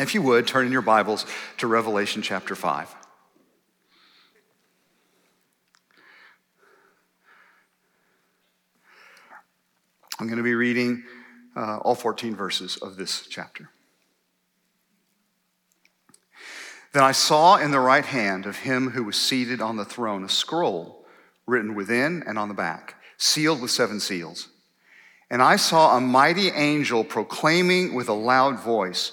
If 0.00 0.14
you 0.14 0.22
would, 0.22 0.46
turn 0.46 0.64
in 0.64 0.72
your 0.72 0.80
Bibles 0.80 1.26
to 1.58 1.66
Revelation 1.66 2.22
chapter 2.22 2.54
5. 2.54 2.96
I'm 10.18 10.26
going 10.26 10.38
to 10.38 10.42
be 10.42 10.54
reading 10.54 11.04
uh, 11.54 11.80
all 11.80 11.94
14 11.94 12.34
verses 12.34 12.78
of 12.78 12.96
this 12.96 13.26
chapter. 13.28 13.68
Then 16.94 17.02
I 17.02 17.12
saw 17.12 17.56
in 17.56 17.70
the 17.70 17.78
right 17.78 18.06
hand 18.06 18.46
of 18.46 18.60
him 18.60 18.92
who 18.92 19.04
was 19.04 19.20
seated 19.20 19.60
on 19.60 19.76
the 19.76 19.84
throne 19.84 20.24
a 20.24 20.30
scroll 20.30 21.04
written 21.46 21.74
within 21.74 22.24
and 22.26 22.38
on 22.38 22.48
the 22.48 22.54
back, 22.54 22.94
sealed 23.18 23.60
with 23.60 23.70
seven 23.70 24.00
seals. 24.00 24.48
And 25.28 25.42
I 25.42 25.56
saw 25.56 25.94
a 25.94 26.00
mighty 26.00 26.48
angel 26.48 27.04
proclaiming 27.04 27.92
with 27.92 28.08
a 28.08 28.14
loud 28.14 28.58
voice, 28.58 29.12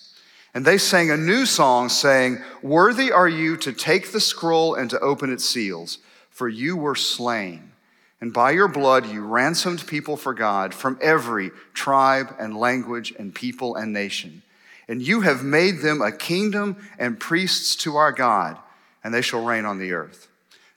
And 0.53 0.65
they 0.65 0.77
sang 0.77 1.11
a 1.11 1.17
new 1.17 1.45
song, 1.45 1.89
saying, 1.89 2.39
Worthy 2.61 3.11
are 3.11 3.29
you 3.29 3.55
to 3.57 3.71
take 3.71 4.11
the 4.11 4.19
scroll 4.19 4.75
and 4.75 4.89
to 4.89 4.99
open 4.99 5.31
its 5.31 5.45
seals, 5.45 5.99
for 6.29 6.49
you 6.49 6.75
were 6.75 6.95
slain. 6.95 7.71
And 8.19 8.33
by 8.33 8.51
your 8.51 8.67
blood 8.67 9.07
you 9.07 9.25
ransomed 9.25 9.87
people 9.87 10.17
for 10.17 10.33
God 10.33 10.73
from 10.73 10.99
every 11.01 11.51
tribe 11.73 12.35
and 12.37 12.55
language 12.55 13.13
and 13.17 13.33
people 13.33 13.75
and 13.75 13.93
nation 13.93 14.43
and 14.91 15.01
you 15.01 15.21
have 15.21 15.41
made 15.41 15.79
them 15.79 16.01
a 16.01 16.11
kingdom 16.11 16.75
and 16.99 17.17
priests 17.17 17.77
to 17.77 17.95
our 17.95 18.11
God, 18.11 18.57
and 19.05 19.13
they 19.13 19.21
shall 19.21 19.41
reign 19.41 19.63
on 19.63 19.79
the 19.79 19.93
earth. 19.93 20.27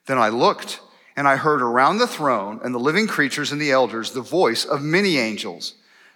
Then 0.07 0.19
I 0.19 0.29
looked, 0.29 0.81
and 1.17 1.27
I 1.27 1.35
heard 1.35 1.61
around 1.61 1.99
the 1.99 2.07
throne 2.07 2.61
and 2.63 2.73
the 2.73 2.79
living 2.79 3.09
creatures 3.09 3.51
and 3.51 3.61
the 3.61 3.73
elders 3.73 4.13
the 4.13 4.21
voice 4.21 4.65
of 4.65 4.83
many 4.83 5.19
angels, 5.19 5.75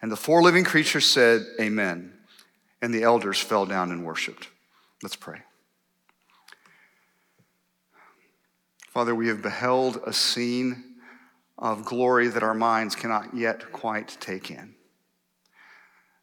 And 0.00 0.12
the 0.12 0.16
four 0.16 0.42
living 0.42 0.64
creatures 0.64 1.06
said, 1.06 1.44
Amen. 1.60 2.12
And 2.80 2.94
the 2.94 3.02
elders 3.02 3.40
fell 3.40 3.66
down 3.66 3.90
and 3.90 4.04
worshiped. 4.04 4.48
Let's 5.02 5.16
pray. 5.16 5.40
Father, 8.88 9.14
we 9.14 9.28
have 9.28 9.42
beheld 9.42 10.00
a 10.06 10.12
scene 10.12 10.84
of 11.58 11.84
glory 11.84 12.28
that 12.28 12.42
our 12.42 12.54
minds 12.54 12.94
cannot 12.94 13.34
yet 13.34 13.72
quite 13.72 14.16
take 14.20 14.50
in. 14.50 14.74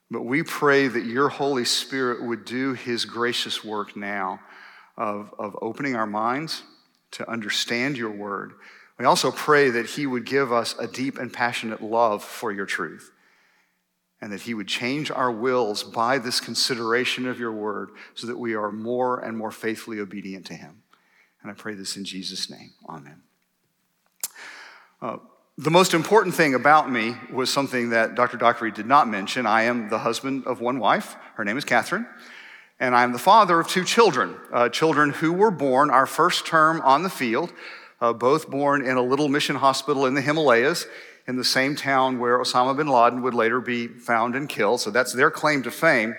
But 0.09 0.21
we 0.21 0.43
pray 0.43 0.87
that 0.87 1.05
your 1.05 1.29
Holy 1.29 1.65
Spirit 1.65 2.23
would 2.23 2.45
do 2.45 2.73
his 2.73 3.05
gracious 3.05 3.63
work 3.63 3.97
now 3.97 4.39
of, 4.97 5.33
of 5.37 5.57
opening 5.61 5.95
our 5.95 6.05
minds 6.05 6.63
to 7.11 7.29
understand 7.29 7.97
your 7.97 8.11
word. 8.11 8.53
We 8.97 9.05
also 9.05 9.31
pray 9.31 9.69
that 9.71 9.87
he 9.87 10.05
would 10.05 10.25
give 10.25 10.53
us 10.53 10.75
a 10.79 10.87
deep 10.87 11.17
and 11.17 11.33
passionate 11.33 11.81
love 11.81 12.23
for 12.23 12.51
your 12.51 12.65
truth 12.65 13.11
and 14.21 14.31
that 14.31 14.41
he 14.41 14.53
would 14.53 14.67
change 14.67 15.11
our 15.11 15.31
wills 15.31 15.83
by 15.83 16.17
this 16.17 16.39
consideration 16.39 17.27
of 17.27 17.39
your 17.39 17.51
word 17.51 17.89
so 18.13 18.27
that 18.27 18.37
we 18.37 18.55
are 18.55 18.71
more 18.71 19.19
and 19.19 19.37
more 19.37 19.51
faithfully 19.51 19.99
obedient 19.99 20.45
to 20.45 20.53
him. 20.53 20.83
And 21.41 21.51
I 21.51 21.53
pray 21.53 21.75
this 21.75 21.95
in 21.97 22.05
Jesus' 22.05 22.49
name. 22.49 22.71
Amen. 22.89 23.21
Uh, 25.01 25.17
the 25.57 25.71
most 25.71 25.93
important 25.93 26.35
thing 26.35 26.53
about 26.53 26.91
me 26.91 27.15
was 27.31 27.49
something 27.49 27.91
that 27.91 28.15
Dr. 28.15 28.37
Dockery 28.37 28.71
did 28.71 28.87
not 28.87 29.07
mention. 29.07 29.45
I 29.45 29.63
am 29.63 29.89
the 29.89 29.99
husband 29.99 30.45
of 30.45 30.59
one 30.59 30.79
wife. 30.79 31.15
Her 31.35 31.45
name 31.45 31.57
is 31.57 31.63
Catherine. 31.63 32.07
And 32.79 32.93
I 32.93 33.03
am 33.03 33.13
the 33.13 33.19
father 33.19 33.59
of 33.59 33.67
two 33.67 33.85
children, 33.85 34.35
uh, 34.51 34.67
children 34.67 35.11
who 35.11 35.31
were 35.31 35.51
born 35.51 35.89
our 35.89 36.05
first 36.05 36.45
term 36.45 36.81
on 36.81 37.03
the 37.03 37.09
field, 37.09 37.53
uh, 38.01 38.11
both 38.11 38.49
born 38.49 38.85
in 38.85 38.97
a 38.97 39.01
little 39.01 39.29
mission 39.29 39.55
hospital 39.55 40.05
in 40.05 40.13
the 40.13 40.21
Himalayas 40.21 40.87
in 41.27 41.37
the 41.37 41.43
same 41.43 41.75
town 41.75 42.19
where 42.19 42.37
Osama 42.37 42.75
bin 42.77 42.87
Laden 42.87 43.21
would 43.21 43.33
later 43.33 43.59
be 43.59 43.87
found 43.87 44.35
and 44.35 44.47
killed. 44.47 44.81
So 44.81 44.91
that's 44.91 45.13
their 45.13 45.31
claim 45.31 45.63
to 45.63 45.71
fame. 45.71 46.15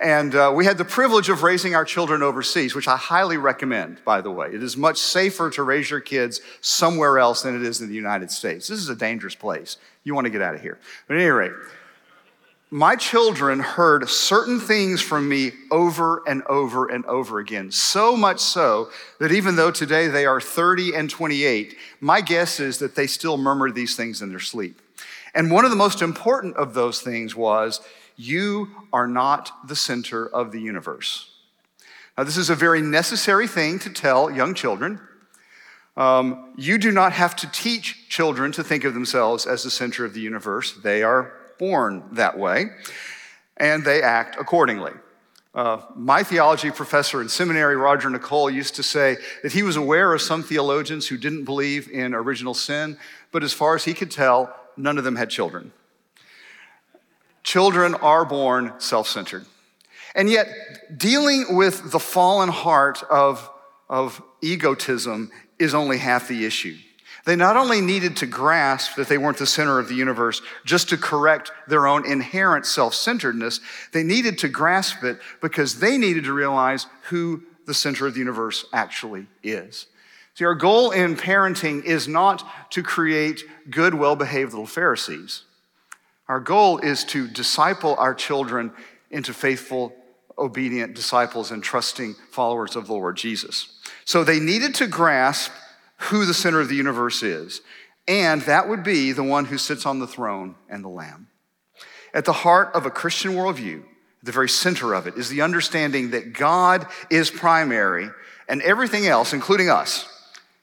And 0.00 0.34
uh, 0.34 0.52
we 0.54 0.64
had 0.64 0.78
the 0.78 0.84
privilege 0.84 1.28
of 1.28 1.42
raising 1.42 1.74
our 1.74 1.84
children 1.84 2.22
overseas, 2.22 2.74
which 2.74 2.86
I 2.86 2.96
highly 2.96 3.36
recommend, 3.36 4.00
by 4.04 4.20
the 4.20 4.30
way. 4.30 4.48
It 4.52 4.62
is 4.62 4.76
much 4.76 4.96
safer 4.96 5.50
to 5.50 5.62
raise 5.64 5.90
your 5.90 6.00
kids 6.00 6.40
somewhere 6.60 7.18
else 7.18 7.42
than 7.42 7.56
it 7.56 7.62
is 7.62 7.80
in 7.80 7.88
the 7.88 7.94
United 7.94 8.30
States. 8.30 8.68
This 8.68 8.78
is 8.78 8.88
a 8.88 8.94
dangerous 8.94 9.34
place. 9.34 9.76
You 10.04 10.14
want 10.14 10.26
to 10.26 10.30
get 10.30 10.40
out 10.40 10.54
of 10.54 10.60
here. 10.60 10.78
But 11.08 11.16
at 11.16 11.22
any 11.22 11.30
rate, 11.30 11.52
my 12.70 12.96
children 12.96 13.60
heard 13.60 14.08
certain 14.08 14.60
things 14.60 15.00
from 15.00 15.28
me 15.28 15.52
over 15.70 16.22
and 16.26 16.42
over 16.44 16.86
and 16.86 17.04
over 17.06 17.38
again. 17.38 17.72
So 17.72 18.16
much 18.16 18.40
so 18.40 18.90
that 19.18 19.32
even 19.32 19.56
though 19.56 19.70
today 19.70 20.08
they 20.08 20.26
are 20.26 20.40
30 20.40 20.94
and 20.94 21.08
28, 21.08 21.76
my 22.00 22.20
guess 22.20 22.60
is 22.60 22.78
that 22.78 22.94
they 22.94 23.06
still 23.06 23.38
murmur 23.38 23.70
these 23.70 23.96
things 23.96 24.20
in 24.20 24.28
their 24.28 24.38
sleep. 24.38 24.82
And 25.34 25.50
one 25.50 25.64
of 25.64 25.70
the 25.70 25.76
most 25.76 26.02
important 26.02 26.56
of 26.56 26.74
those 26.74 27.00
things 27.00 27.34
was, 27.34 27.80
you 28.16 28.68
are 28.92 29.06
not 29.06 29.52
the 29.66 29.76
center 29.76 30.26
of 30.26 30.52
the 30.52 30.60
universe. 30.60 31.30
Now, 32.18 32.24
this 32.24 32.36
is 32.36 32.50
a 32.50 32.54
very 32.54 32.82
necessary 32.82 33.46
thing 33.46 33.78
to 33.78 33.90
tell 33.90 34.30
young 34.30 34.52
children. 34.52 35.00
Um, 35.96 36.52
you 36.56 36.76
do 36.76 36.90
not 36.90 37.12
have 37.12 37.34
to 37.36 37.50
teach 37.50 38.08
children 38.08 38.52
to 38.52 38.64
think 38.64 38.84
of 38.84 38.92
themselves 38.92 39.46
as 39.46 39.62
the 39.62 39.70
center 39.70 40.04
of 40.04 40.14
the 40.14 40.20
universe. 40.20 40.72
They 40.72 41.02
are 41.02 41.37
born 41.58 42.04
that 42.12 42.38
way, 42.38 42.66
and 43.56 43.84
they 43.84 44.02
act 44.02 44.36
accordingly. 44.38 44.92
Uh, 45.54 45.80
my 45.96 46.22
theology 46.22 46.70
professor 46.70 47.20
in 47.20 47.28
seminary, 47.28 47.76
Roger 47.76 48.08
Nicole, 48.10 48.50
used 48.50 48.76
to 48.76 48.82
say 48.82 49.16
that 49.42 49.52
he 49.52 49.62
was 49.62 49.76
aware 49.76 50.12
of 50.12 50.20
some 50.20 50.42
theologians 50.42 51.08
who 51.08 51.16
didn't 51.16 51.44
believe 51.44 51.90
in 51.90 52.14
original 52.14 52.54
sin, 52.54 52.96
but 53.32 53.42
as 53.42 53.52
far 53.52 53.74
as 53.74 53.84
he 53.84 53.94
could 53.94 54.10
tell, 54.10 54.54
none 54.76 54.98
of 54.98 55.04
them 55.04 55.16
had 55.16 55.30
children. 55.30 55.72
Children 57.42 57.94
are 57.96 58.24
born 58.24 58.74
self 58.78 59.08
centered. 59.08 59.46
And 60.14 60.28
yet, 60.28 60.48
dealing 60.96 61.56
with 61.56 61.92
the 61.92 61.98
fallen 61.98 62.48
heart 62.48 63.02
of, 63.10 63.50
of 63.88 64.22
egotism 64.42 65.30
is 65.58 65.74
only 65.74 65.98
half 65.98 66.28
the 66.28 66.44
issue. 66.44 66.76
They 67.28 67.36
not 67.36 67.58
only 67.58 67.82
needed 67.82 68.16
to 68.16 68.26
grasp 68.26 68.96
that 68.96 69.08
they 69.08 69.18
weren't 69.18 69.36
the 69.36 69.44
center 69.44 69.78
of 69.78 69.86
the 69.86 69.94
universe 69.94 70.40
just 70.64 70.88
to 70.88 70.96
correct 70.96 71.52
their 71.66 71.86
own 71.86 72.10
inherent 72.10 72.64
self 72.64 72.94
centeredness, 72.94 73.60
they 73.92 74.02
needed 74.02 74.38
to 74.38 74.48
grasp 74.48 75.04
it 75.04 75.18
because 75.42 75.78
they 75.78 75.98
needed 75.98 76.24
to 76.24 76.32
realize 76.32 76.86
who 77.10 77.42
the 77.66 77.74
center 77.74 78.06
of 78.06 78.14
the 78.14 78.18
universe 78.18 78.64
actually 78.72 79.26
is. 79.42 79.88
See, 80.36 80.46
our 80.46 80.54
goal 80.54 80.90
in 80.90 81.16
parenting 81.16 81.84
is 81.84 82.08
not 82.08 82.70
to 82.70 82.82
create 82.82 83.42
good, 83.68 83.92
well 83.92 84.16
behaved 84.16 84.52
little 84.52 84.64
Pharisees. 84.64 85.42
Our 86.28 86.40
goal 86.40 86.78
is 86.78 87.04
to 87.04 87.28
disciple 87.28 87.94
our 87.96 88.14
children 88.14 88.72
into 89.10 89.34
faithful 89.34 89.94
obedient 90.38 90.94
disciples 90.94 91.50
and 91.50 91.62
trusting 91.62 92.14
followers 92.30 92.74
of 92.74 92.86
the 92.86 92.94
Lord 92.94 93.18
Jesus. 93.18 93.68
So 94.06 94.24
they 94.24 94.40
needed 94.40 94.74
to 94.76 94.86
grasp 94.86 95.52
who 95.98 96.24
the 96.24 96.34
center 96.34 96.60
of 96.60 96.68
the 96.68 96.76
universe 96.76 97.22
is, 97.22 97.60
and 98.06 98.42
that 98.42 98.68
would 98.68 98.82
be 98.82 99.12
the 99.12 99.22
one 99.22 99.44
who 99.44 99.58
sits 99.58 99.84
on 99.84 99.98
the 99.98 100.06
throne 100.06 100.54
and 100.68 100.82
the 100.82 100.88
Lamb. 100.88 101.28
At 102.14 102.24
the 102.24 102.32
heart 102.32 102.70
of 102.74 102.86
a 102.86 102.90
Christian 102.90 103.32
worldview, 103.32 103.82
the 104.22 104.32
very 104.32 104.48
center 104.48 104.94
of 104.94 105.06
it, 105.06 105.16
is 105.16 105.28
the 105.28 105.42
understanding 105.42 106.10
that 106.10 106.32
God 106.32 106.86
is 107.10 107.30
primary 107.30 108.08
and 108.48 108.62
everything 108.62 109.06
else, 109.06 109.32
including 109.32 109.68
us, 109.68 110.08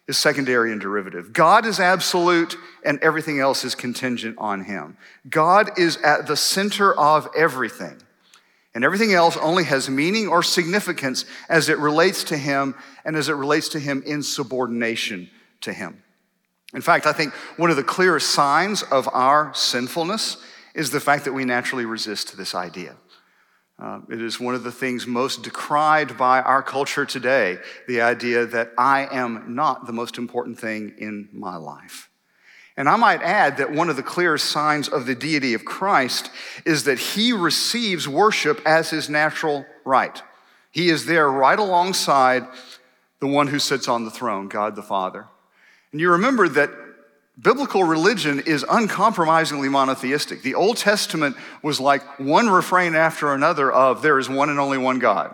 is 0.08 0.18
secondary 0.18 0.72
and 0.72 0.82
derivative. 0.82 1.34
God 1.34 1.66
is 1.66 1.80
absolute 1.80 2.58
and 2.84 3.00
everything 3.00 3.40
else 3.40 3.64
is 3.64 3.76
contingent 3.76 4.36
on 4.38 4.64
Him. 4.64 4.98
God 5.30 5.78
is 5.80 5.98
at 5.98 6.28
the 6.28 6.38
center 6.38 6.94
of 6.94 7.28
everything. 7.36 8.02
And 8.76 8.84
everything 8.84 9.14
else 9.14 9.38
only 9.38 9.64
has 9.64 9.90
meaning 9.90 10.28
or 10.28 10.44
significance 10.44 11.26
as 11.48 11.70
it 11.70 11.80
relates 11.80 12.26
to 12.26 12.38
Him 12.38 12.76
and 13.06 13.16
as 13.16 13.30
it 13.30 13.34
relates 13.34 13.70
to 13.70 13.80
Him 13.80 14.04
in 14.06 14.22
subordination 14.22 15.30
to 15.62 15.72
Him. 15.72 16.04
In 16.74 16.82
fact, 16.82 17.06
I 17.06 17.14
think 17.14 17.34
one 17.56 17.70
of 17.70 17.78
the 17.78 17.84
clearest 17.84 18.32
signs 18.32 18.84
of 18.84 19.08
our 19.14 19.54
sinfulness 19.54 20.38
is 20.76 20.92
the 20.92 21.00
fact 21.00 21.24
that 21.24 21.32
we 21.32 21.46
naturally 21.46 21.86
resist 21.86 22.36
this 22.36 22.54
idea. 22.54 22.98
Uh, 23.80 24.02
it 24.10 24.22
is 24.22 24.42
one 24.42 24.56
of 24.56 24.64
the 24.64 24.72
things 24.72 25.08
most 25.08 25.42
decried 25.42 26.18
by 26.18 26.42
our 26.42 26.62
culture 26.62 27.06
today 27.06 27.58
the 27.88 28.02
idea 28.02 28.46
that 28.46 28.72
I 28.78 29.08
am 29.10 29.56
not 29.56 29.86
the 29.86 29.94
most 29.94 30.18
important 30.18 30.60
thing 30.60 30.96
in 30.98 31.30
my 31.32 31.56
life. 31.56 32.10
And 32.78 32.90
I 32.90 32.98
might 32.98 33.22
add 33.22 33.58
that 33.58 33.72
one 33.72 33.90
of 33.90 33.96
the 33.96 34.04
clearest 34.04 34.50
signs 34.50 34.90
of 34.90 35.06
the 35.06 35.16
deity 35.16 35.54
of 35.54 35.64
Christ 35.64 36.30
is 36.66 36.84
that 36.84 37.00
he 37.00 37.32
receives 37.32 38.08
worship 38.08 38.62
as 38.66 38.90
his 38.90 39.10
natural 39.10 39.66
right. 39.86 40.22
He 40.72 40.90
is 40.90 41.06
there 41.06 41.30
right 41.32 41.58
alongside 41.58 42.46
the 43.22 43.28
one 43.28 43.48
who 43.48 43.60
sits 43.60 43.88
on 43.88 44.04
the 44.04 44.12
throne, 44.12 44.50
God 44.50 44.76
the 44.76 44.84
Father. 44.84 45.26
And 45.94 46.02
you 46.02 46.12
remember 46.12 46.50
that 46.50 46.70
biblical 47.42 47.86
religion 47.86 48.42
is 48.42 48.66
uncompromisingly 48.70 49.70
monotheistic. 49.70 50.42
The 50.42 50.56
Old 50.56 50.76
Testament 50.76 51.38
was 51.62 51.80
like 51.80 52.20
one 52.20 52.50
refrain 52.50 52.94
after 52.96 53.34
another 53.34 53.72
of 53.72 54.02
there 54.02 54.20
is 54.20 54.30
one 54.30 54.50
and 54.50 54.60
only 54.60 54.78
one 54.78 55.00
God. 55.00 55.34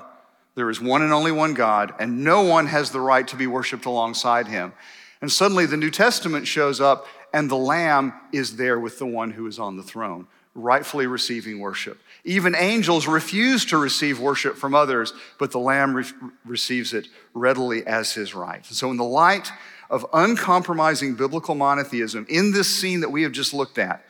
There 0.54 0.70
is 0.70 0.82
one 0.82 1.02
and 1.02 1.14
only 1.14 1.32
one 1.32 1.54
God, 1.54 1.94
and 1.98 2.24
no 2.24 2.42
one 2.42 2.68
has 2.68 2.92
the 2.92 3.00
right 3.00 3.28
to 3.30 3.36
be 3.36 3.48
worshiped 3.48 3.86
alongside 3.86 4.48
him. 4.48 4.74
And 5.22 5.32
suddenly 5.32 5.66
the 5.66 5.78
New 5.78 5.92
Testament 5.92 6.46
shows 6.46 6.82
up 6.82 7.08
and 7.34 7.50
the 7.50 7.56
Lamb 7.56 8.14
is 8.32 8.58
there 8.58 8.80
with 8.80 9.00
the 9.00 9.06
one 9.06 9.32
who 9.32 9.48
is 9.48 9.60
on 9.60 9.78
the 9.78 9.84
throne, 9.84 10.28
rightfully 10.54 11.08
receiving 11.08 11.60
worship. 11.60 12.00
Even 12.24 12.56
angels 12.56 13.08
refuse 13.08 13.66
to 13.66 13.78
receive 13.78 14.20
worship 14.20 14.56
from 14.56 14.76
others, 14.76 15.14
but 15.40 15.52
the 15.52 15.60
Lamb 15.60 15.96
re- 15.96 16.06
receives 16.46 16.94
it 16.94 17.08
readily 17.34 17.86
as 17.88 18.14
his 18.14 18.36
right. 18.36 18.66
So, 18.66 18.92
in 18.92 18.98
the 18.98 19.04
light 19.04 19.52
of 19.90 20.06
uncompromising 20.14 21.16
biblical 21.16 21.56
monotheism, 21.56 22.26
in 22.30 22.52
this 22.52 22.68
scene 22.68 23.00
that 23.02 23.10
we 23.10 23.24
have 23.24 23.32
just 23.32 23.54
looked 23.54 23.78
at, 23.78 24.04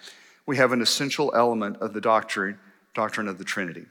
we 0.46 0.58
have 0.58 0.72
an 0.72 0.82
essential 0.82 1.32
element 1.36 1.78
of 1.78 1.94
the 1.94 2.02
doctrine, 2.02 2.60
doctrine 2.94 3.28
of 3.28 3.38
the 3.38 3.44
Trinity. 3.44 3.86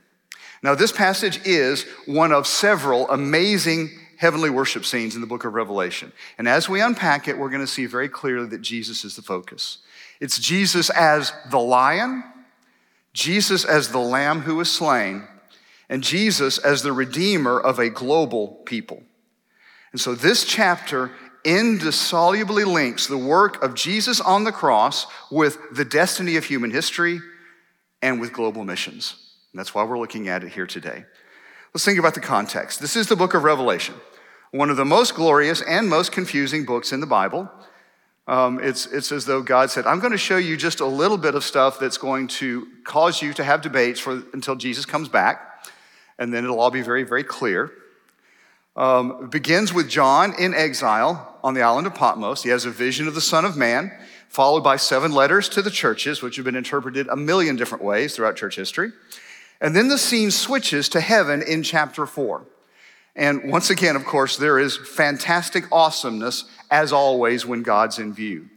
Now, 0.63 0.75
this 0.75 0.93
passage 0.93 1.41
is 1.47 1.85
one 2.07 2.33
of 2.33 2.47
several 2.47 3.09
amazing 3.11 3.91
heavenly 4.21 4.51
worship 4.51 4.85
scenes 4.85 5.15
in 5.15 5.23
the 5.23 5.27
book 5.27 5.47
of 5.47 5.55
Revelation. 5.55 6.13
And 6.37 6.47
as 6.47 6.69
we 6.69 6.83
unpack 6.83 7.27
it, 7.27 7.39
we're 7.39 7.49
going 7.49 7.63
to 7.63 7.67
see 7.67 7.87
very 7.87 8.09
clearly 8.11 8.49
that 8.49 8.61
Jesus 8.61 9.03
is 9.03 9.17
the 9.17 9.23
focus. 9.23 9.79
It's 10.21 10.39
Jesus 10.39 10.91
as 10.91 11.33
the 11.51 11.59
lion, 11.59 12.23
Jesus 13.15 13.65
as 13.65 13.89
the 13.89 13.99
lamb 13.99 14.43
who 14.43 14.57
was 14.57 14.71
slain, 14.71 15.27
and 15.89 16.05
Jesus 16.05 16.59
as 16.59 16.83
the 16.83 16.93
redeemer 16.93 17.59
of 17.59 17.79
a 17.79 17.89
global 17.89 18.49
people. 18.67 19.03
And 19.93 20.01
so 20.01 20.15
this 20.15 20.45
chapter 20.45 21.13
indissolubly 21.43 22.65
links 22.65 23.07
the 23.07 23.17
work 23.17 23.63
of 23.63 23.75
Jesus 23.75 24.21
on 24.21 24.45
the 24.45 24.53
cross 24.53 25.07
with 25.31 25.57
the 25.73 25.87
destiny 25.87 26.37
of 26.37 26.45
human 26.45 26.71
history 26.71 27.21
and 28.03 28.21
with 28.21 28.35
global 28.35 28.65
missions. 28.65 29.17
And 29.55 29.59
that's 29.59 29.75
why 29.75 29.83
we're 29.85 29.99
looking 29.99 30.29
at 30.29 30.45
it 30.45 30.51
here 30.51 30.67
today. 30.67 31.07
Let's 31.73 31.85
think 31.85 32.01
about 32.01 32.15
the 32.15 32.21
context. 32.21 32.81
This 32.81 32.97
is 32.97 33.07
the 33.07 33.17
book 33.17 33.35
of 33.35 33.45
Revelation 33.45 33.95
one 34.53 34.69
of 34.69 34.77
the 34.77 34.85
most 34.85 35.15
glorious 35.15 35.63
and 35.63 35.89
most 35.89 36.11
confusing 36.11 36.65
books 36.65 36.93
in 36.93 36.99
the 36.99 37.07
Bible. 37.07 37.49
Um, 38.27 38.59
it's, 38.61 38.87
it's 38.87 39.13
as 39.13 39.25
though 39.25 39.43
God 39.43 39.71
said, 39.71 39.87
I'm 39.87 40.01
going 40.01 40.11
to 40.11 40.19
show 40.19 40.39
you 40.39 40.57
just 40.57 40.81
a 40.81 40.87
little 40.87 41.17
bit 41.17 41.37
of 41.37 41.45
stuff 41.45 41.79
that's 41.79 41.99
going 41.99 42.27
to 42.29 42.67
cause 42.83 43.23
you 43.23 43.33
to 43.35 43.45
have 43.45 43.63
debates 43.63 44.01
for, 44.01 44.25
until 44.33 44.57
Jesus 44.57 44.85
comes 44.85 45.09
back, 45.09 45.69
and 46.19 46.35
then 46.35 46.43
it'll 46.43 46.59
all 46.59 46.73
be 46.73 46.83
very, 46.83 47.05
very 47.05 47.23
clear. 47.23 47.71
Um, 48.75 49.31
begins 49.31 49.73
with 49.73 49.89
John 49.89 50.35
in 50.37 50.53
exile 50.53 51.39
on 51.45 51.55
the 51.55 51.63
island 51.63 51.87
of 51.87 51.95
Patmos. 51.95 52.43
He 52.43 52.51
has 52.51 52.65
a 52.65 52.71
vision 52.71 53.07
of 53.07 53.15
the 53.15 53.21
Son 53.21 53.45
of 53.45 53.57
Man, 53.57 53.93
followed 54.29 54.65
by 54.65 54.77
seven 54.77 55.13
letters 55.13 55.49
to 55.51 55.63
the 55.63 55.71
churches, 55.71 56.23
which 56.23 56.35
have 56.35 56.45
been 56.45 56.57
interpreted 56.57 57.07
a 57.07 57.17
million 57.17 57.55
different 57.55 57.85
ways 57.85 58.17
throughout 58.17 58.35
church 58.35 58.57
history. 58.57 58.91
And 59.61 59.77
then 59.77 59.89
the 59.89 59.99
scene 59.99 60.31
switches 60.31 60.89
to 60.91 61.01
heaven 61.01 61.43
in 61.43 61.63
chapter 61.63 62.07
4. 62.07 62.47
And 63.15 63.51
once 63.51 63.71
again, 63.71 63.97
of 63.97 64.05
course, 64.05 64.37
there 64.37 64.59
is 64.59 64.77
fantastic 64.77 65.65
awesomeness, 65.71 66.45
as 66.71 66.93
always, 66.93 67.45
when 67.45 67.63
God's 67.63 67.99
in 67.99 68.15
view. 68.15 68.49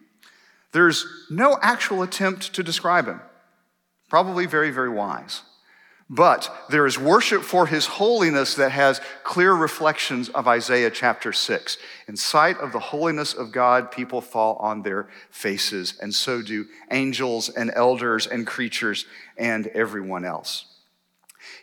There's 0.72 1.06
no 1.30 1.58
actual 1.62 2.02
attempt 2.02 2.54
to 2.54 2.64
describe 2.64 3.08
him. 3.08 3.20
Probably 4.10 4.46
very, 4.46 4.72
very 4.72 4.90
wise. 4.90 5.42
But 6.10 6.54
there 6.70 6.86
is 6.86 7.00
worship 7.00 7.44
for 7.44 7.66
his 7.66 7.86
holiness 7.86 8.56
that 8.56 8.72
has 8.72 9.02
clear 9.24 9.54
reflections 9.54 10.30
of 10.30 10.48
Isaiah 10.48 10.92
chapter 10.92 11.34
6. 11.34 11.78
In 12.08 12.16
sight 12.16 12.58
of 12.60 12.72
the 12.72 12.80
holiness 12.80 13.34
of 13.34 13.52
God, 13.52 13.92
people 13.92 14.22
fall 14.22 14.56
on 14.58 14.84
their 14.84 15.08
faces, 15.32 15.96
and 16.02 16.14
so 16.14 16.42
do 16.42 16.68
angels 16.92 17.50
and 17.50 17.72
elders 17.74 18.28
and 18.28 18.46
creatures 18.46 19.06
and 19.38 19.68
everyone 19.68 20.26
else. 20.26 20.73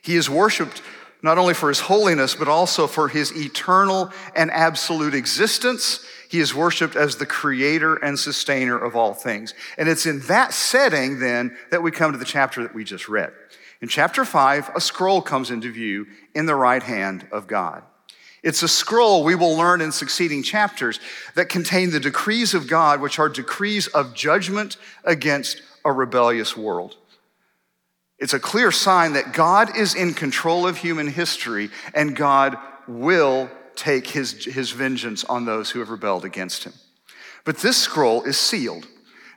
He 0.03 0.17
is 0.17 0.31
worshiped 0.31 0.83
not 1.23 1.39
only 1.39 1.55
for 1.55 1.69
his 1.69 1.81
holiness, 1.81 2.35
but 2.35 2.49
also 2.49 2.87
for 2.87 3.09
his 3.09 3.37
eternal 3.37 4.11
and 4.35 4.51
absolute 4.51 5.15
existence. 5.15 6.05
He 6.31 6.41
is 6.41 6.55
worshiped 6.55 6.97
as 6.97 7.17
the 7.17 7.27
creator 7.27 7.97
and 7.97 8.19
sustainer 8.19 8.79
of 8.79 8.97
all 8.97 9.13
things. 9.13 9.53
And 9.77 9.89
it's 9.89 10.07
in 10.07 10.21
that 10.21 10.55
setting 10.55 11.19
then 11.19 11.57
that 11.71 11.83
we 11.83 11.91
come 11.91 12.13
to 12.13 12.19
the 12.19 12.25
chapter 12.25 12.63
that 12.63 12.75
we 12.75 12.85
just 12.85 13.09
read. 13.09 13.33
In 13.83 13.89
chapter 13.89 14.25
five, 14.25 14.71
a 14.75 14.81
scroll 14.81 15.21
comes 15.21 15.51
into 15.51 15.73
view 15.73 16.07
in 16.35 16.47
the 16.47 16.55
right 16.55 16.83
hand 16.83 17.27
of 17.33 17.47
God. 17.47 17.83
It's 18.43 18.63
a 18.63 18.69
scroll 18.69 19.23
we 19.23 19.35
will 19.35 19.57
learn 19.57 19.83
in 19.83 19.93
succeeding 19.93 20.43
chapters 20.43 21.01
that 21.35 21.51
contain 21.51 21.91
the 21.91 22.01
decrees 22.01 22.55
of 22.55 22.69
God, 22.69 23.01
which 23.03 23.19
are 23.19 23.29
decrees 23.29 23.87
of 23.89 24.15
judgment 24.15 24.79
against 25.05 25.63
a 25.85 25.93
rebellious 25.93 26.57
world. 26.57 26.97
It's 28.21 28.35
a 28.35 28.41
clear 28.41 28.71
sign 28.71 29.15
that 29.15 29.33
God 29.33 29.77
is 29.77 29.95
in 29.95 30.13
control 30.13 30.67
of 30.67 30.77
human 30.77 31.09
history 31.09 31.71
and 31.95 32.15
God 32.15 32.59
will 32.87 33.51
take 33.75 34.07
his, 34.07 34.45
his 34.45 34.73
vengeance 34.73 35.25
on 35.25 35.47
those 35.47 35.71
who 35.71 35.79
have 35.79 35.89
rebelled 35.89 36.27
against 36.27 36.65
him. 36.65 36.75
But 37.45 37.59
this 37.59 37.79
scroll 37.79 38.23
is 38.25 38.37
sealed. 38.37 38.87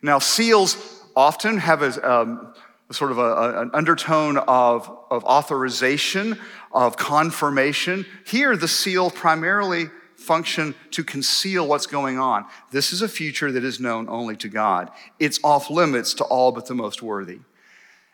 Now, 0.02 0.20
seals 0.20 1.02
often 1.16 1.58
have 1.60 1.82
a, 1.82 2.12
um, 2.12 2.54
sort 2.92 3.12
of 3.12 3.20
a, 3.20 3.62
an 3.62 3.72
undertone 3.74 4.38
of, 4.38 4.92
of 5.10 5.24
authorization, 5.24 6.38
of 6.74 6.98
confirmation. 6.98 8.06
Here, 8.25 8.58
the 8.58 8.68
seal 8.68 9.10
primarily 9.10 9.86
function 10.18 10.75
to 10.92 11.04
conceal 11.04 11.68
what's 11.68 11.88
going 11.88 12.20
on. 12.20 12.46
This 12.72 12.92
is 12.92 13.02
a 13.02 13.08
future 13.08 13.52
that 13.52 13.63
is 13.63 13.80
known 13.80 14.10
only 14.10 14.36
to 14.38 14.50
God. 14.50 14.92
It's 15.20 15.40
off 15.44 15.70
limits 15.70 16.13
to 16.16 16.25
all 16.25 16.52
but 16.52 16.66
the 16.66 16.75
most 16.75 17.02
worthy. 17.02 17.40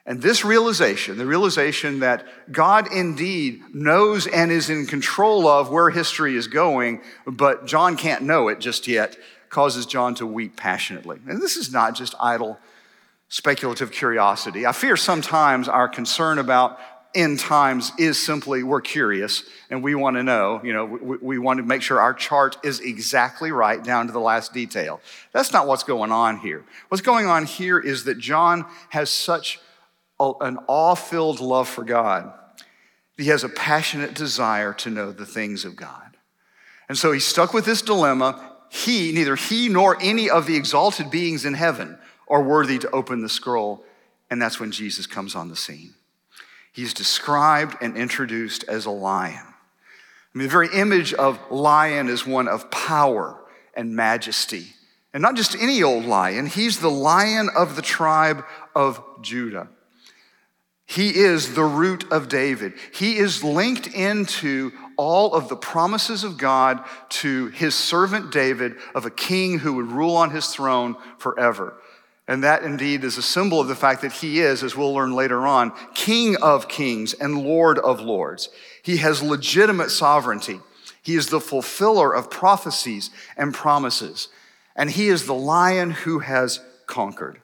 And 0.10 0.24
this 0.24 0.44
realization, 0.44 1.20
the 1.20 1.25
realization 1.28 2.00
that 2.00 2.25
God 2.51 2.92
indeed 2.92 3.62
knows 3.75 4.25
and 4.25 4.51
is 4.51 4.72
in 4.72 4.88
control 4.88 5.48
of 5.48 5.70
where 5.70 5.92
history 5.92 6.36
is 6.36 6.48
going, 6.48 7.01
but 7.28 7.68
John 7.68 7.96
can't 7.96 8.24
know 8.24 8.48
it 8.48 8.60
just 8.60 8.88
yet, 8.88 9.16
causes 9.50 9.86
John 9.86 10.16
to 10.16 10.25
weep 10.25 10.58
passionately. 10.58 11.20
And 11.28 11.39
this 11.39 11.58
is 11.58 11.72
not 11.72 11.94
just 11.94 12.16
idle 12.20 12.58
speculative 13.28 13.92
curiosity. 13.92 14.66
I 14.66 14.72
fear 14.72 14.98
sometimes 14.98 15.68
our 15.68 15.88
concern 15.88 16.39
about 16.39 16.80
end 17.13 17.38
times 17.38 17.92
is 18.00 18.18
simply 18.18 18.63
we're 18.63 18.82
curious 18.82 19.44
and 19.70 19.84
we 19.84 19.94
want 19.94 20.16
to 20.16 20.24
know, 20.24 20.60
you 20.63 20.74
know, 20.74 20.86
we, 20.86 21.18
we, 21.18 21.38
want 21.38 21.58
to 21.58 21.63
make 21.63 21.84
sure 21.84 22.00
our 22.00 22.16
chart 22.16 22.58
is 22.63 22.80
exactly 22.80 23.51
right 23.51 23.84
down 23.84 24.08
to 24.08 24.12
the 24.12 24.20
last 24.20 24.54
detail. 24.54 25.01
That's 25.34 25.54
not 25.54 25.68
what's 25.68 25.84
going 25.84 26.12
on 26.12 26.39
here. 26.39 26.66
What's 26.88 27.01
going 27.04 27.28
on 27.28 27.46
here 27.46 27.80
is 27.80 28.06
that 28.06 28.18
John 28.18 28.66
has 28.89 29.12
such 29.12 29.60
an 30.20 30.58
awe 30.68 30.96
filled 30.96 31.40
love 31.40 31.70
for 31.70 31.84
God. 31.84 32.34
He 33.18 33.28
has 33.28 33.44
a 33.44 33.50
passionate 33.50 34.14
desire 34.14 34.74
to 34.76 34.90
know 34.90 35.12
the 35.12 35.26
things 35.26 35.66
of 35.66 35.76
God. 35.76 36.18
And 36.88 36.98
so 36.98 37.12
he's 37.12 37.26
stuck 37.26 37.54
with 37.54 37.66
this 37.66 37.82
dilemma. 37.82 38.56
He, 38.70 39.12
neither 39.12 39.36
he 39.36 39.70
nor 39.70 39.98
any 40.02 40.30
of 40.30 40.46
the 40.46 40.56
exalted 40.56 41.10
beings 41.12 41.46
in 41.46 41.54
heaven 41.54 41.98
are 42.28 42.44
worthy 42.44 42.80
to 42.80 42.90
open 42.92 43.22
the 43.22 43.30
scroll. 43.30 43.84
And 44.30 44.42
that's 44.42 44.60
when 44.60 44.72
Jesus 44.72 45.08
comes 45.08 45.36
on 45.36 45.50
the 45.50 45.56
scene. 45.56 45.94
he's 46.72 46.94
described 46.94 47.78
and 47.82 47.98
introduced 47.98 48.64
as 48.68 48.86
a 48.86 48.92
lion. 48.92 49.46
I 49.46 50.38
mean, 50.38 50.48
the 50.48 50.52
very 50.52 50.70
image 50.74 51.14
of 51.14 51.40
lion 51.52 52.08
is 52.08 52.26
one 52.26 52.48
of 52.48 52.70
power 52.72 53.38
and 53.74 53.96
majesty. 53.96 54.68
And 55.14 55.22
not 55.22 55.36
just 55.36 55.56
any 55.56 55.82
old 55.82 56.06
lion, 56.06 56.46
he's 56.46 56.80
the 56.80 56.92
lion 56.92 57.50
of 57.56 57.76
the 57.76 57.82
tribe 57.82 58.46
of 58.76 59.04
Judah. 59.22 59.70
He 60.89 61.17
is 61.17 61.53
the 61.53 61.63
root 61.63 62.12
of 62.12 62.29
David. 62.29 62.74
He 62.91 63.17
is 63.17 63.43
linked 63.43 63.86
into 63.86 64.72
all 64.98 65.36
of 65.36 65.48
the 65.48 65.55
promises 65.55 66.24
of 66.24 66.39
God 66.39 66.84
to 67.10 67.48
his 67.50 67.75
servant 67.75 68.31
David 68.31 68.75
of 68.96 69.05
a 69.05 69.12
king 69.12 69.60
who 69.60 69.74
would 69.74 69.91
rule 69.91 70.15
on 70.15 70.31
his 70.31 70.48
throne 70.48 70.96
forever. 71.19 71.75
And 72.27 72.43
that 72.43 72.63
indeed 72.63 73.03
is 73.03 73.19
a 73.19 73.22
symbol 73.22 73.62
of 73.62 73.67
the 73.67 73.75
fact 73.75 74.01
that 74.01 74.13
he 74.13 74.39
is, 74.39 74.63
as 74.63 74.75
we'll 74.75 74.91
learn 74.91 75.13
later 75.13 75.46
on, 75.46 75.74
King 75.93 76.36
of 76.38 76.67
kings 76.67 77.13
and 77.13 77.43
Lord 77.43 77.77
of 77.77 78.01
lords. 78.01 78.50
He 78.81 78.98
has 78.98 79.22
legitimate 79.22 79.91
sovereignty. 79.91 80.60
He 81.03 81.15
is 81.15 81.27
the 81.27 81.39
fulfiller 81.39 82.12
of 82.12 82.31
prophecies 82.31 83.12
and 83.38 83.53
promises. 83.53 84.27
And 84.75 84.89
he 84.89 85.10
is 85.10 85.27
the 85.27 85.36
lion 85.36 85.91
who 85.91 86.17
has 86.17 86.62
conquered. 86.88 87.41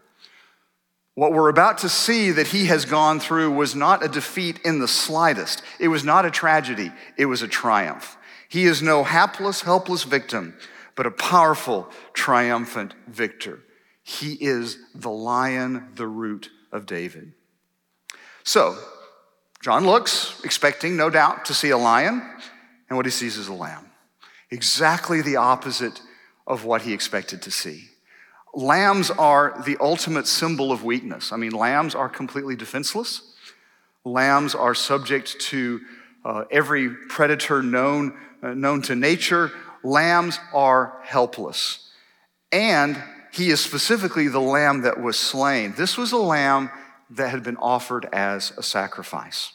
What 1.15 1.31
we're 1.31 1.49
about 1.49 1.77
to 1.79 1.89
see 1.89 2.31
that 2.31 2.47
he 2.47 2.65
has 2.65 2.83
gone 2.83 3.21
through 3.21 3.51
was 3.51 3.73
not 3.73 4.03
a 4.03 4.09
defeat 4.09 4.59
in 4.65 4.79
the 4.79 4.87
slightest. 4.87 5.63
It 5.79 5.87
was 5.87 6.03
not 6.03 6.25
a 6.25 6.31
tragedy, 6.31 6.91
it 7.17 7.25
was 7.25 7.41
a 7.41 7.47
triumph. 7.47 8.17
He 8.49 8.65
is 8.65 8.81
no 8.81 9.03
hapless, 9.03 9.61
helpless 9.61 10.03
victim, 10.03 10.55
but 10.95 11.05
a 11.05 11.11
powerful, 11.11 11.89
triumphant 12.13 12.93
victor. 13.07 13.59
He 14.03 14.33
is 14.33 14.77
the 14.93 15.09
lion, 15.09 15.89
the 15.95 16.05
root 16.05 16.49
of 16.71 16.85
David. 16.85 17.33
So, 18.43 18.77
John 19.61 19.85
looks, 19.85 20.39
expecting, 20.43 20.95
no 20.95 21.09
doubt, 21.09 21.45
to 21.45 21.53
see 21.53 21.69
a 21.69 21.77
lion, 21.77 22.21
and 22.89 22.97
what 22.97 23.05
he 23.05 23.11
sees 23.11 23.37
is 23.37 23.47
a 23.47 23.53
lamb. 23.53 23.89
Exactly 24.51 25.21
the 25.21 25.37
opposite 25.37 26.01
of 26.45 26.65
what 26.65 26.83
he 26.83 26.93
expected 26.93 27.41
to 27.41 27.51
see. 27.51 27.85
Lambs 28.55 29.11
are 29.11 29.61
the 29.65 29.75
ultimate 29.81 30.27
symbol 30.27 30.71
of 30.71 30.83
weakness. 30.83 31.33
I 31.33 31.37
mean, 31.37 31.51
lambs 31.51 31.93
are 31.93 32.07
completely 32.07 32.55
defenseless. 32.55 33.33
Lambs 34.05 34.55
are 34.55 34.73
subject 34.73 35.39
to 35.41 35.81
uh, 36.23 36.45
every 36.49 36.89
predator 36.89 37.61
known, 37.61 38.17
uh, 38.41 38.53
known 38.53 38.81
to 38.83 38.95
nature. 38.95 39.51
Lambs 39.83 40.39
are 40.53 40.99
helpless. 41.03 41.91
And 42.51 43.01
he 43.33 43.49
is 43.49 43.59
specifically 43.59 44.29
the 44.29 44.39
lamb 44.39 44.83
that 44.83 45.01
was 45.01 45.19
slain. 45.19 45.73
This 45.75 45.97
was 45.97 46.13
a 46.13 46.17
lamb 46.17 46.71
that 47.09 47.29
had 47.29 47.43
been 47.43 47.57
offered 47.57 48.07
as 48.13 48.53
a 48.57 48.63
sacrifice. 48.63 49.51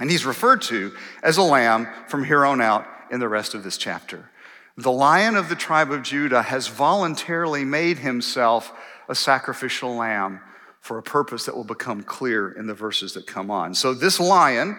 And 0.00 0.10
he's 0.10 0.26
referred 0.26 0.62
to 0.62 0.92
as 1.22 1.36
a 1.36 1.42
lamb 1.42 1.86
from 2.08 2.24
here 2.24 2.44
on 2.44 2.60
out 2.60 2.86
in 3.10 3.20
the 3.20 3.28
rest 3.28 3.54
of 3.54 3.62
this 3.62 3.78
chapter. 3.78 4.28
The 4.76 4.92
lion 4.92 5.36
of 5.36 5.48
the 5.48 5.56
tribe 5.56 5.90
of 5.90 6.02
Judah 6.02 6.42
has 6.42 6.68
voluntarily 6.68 7.64
made 7.64 7.98
himself 7.98 8.72
a 9.08 9.14
sacrificial 9.14 9.94
lamb 9.94 10.40
for 10.80 10.98
a 10.98 11.02
purpose 11.02 11.46
that 11.46 11.56
will 11.56 11.64
become 11.64 12.02
clear 12.02 12.50
in 12.50 12.66
the 12.66 12.74
verses 12.74 13.14
that 13.14 13.26
come 13.26 13.50
on. 13.50 13.74
So, 13.74 13.94
this 13.94 14.20
lion, 14.20 14.78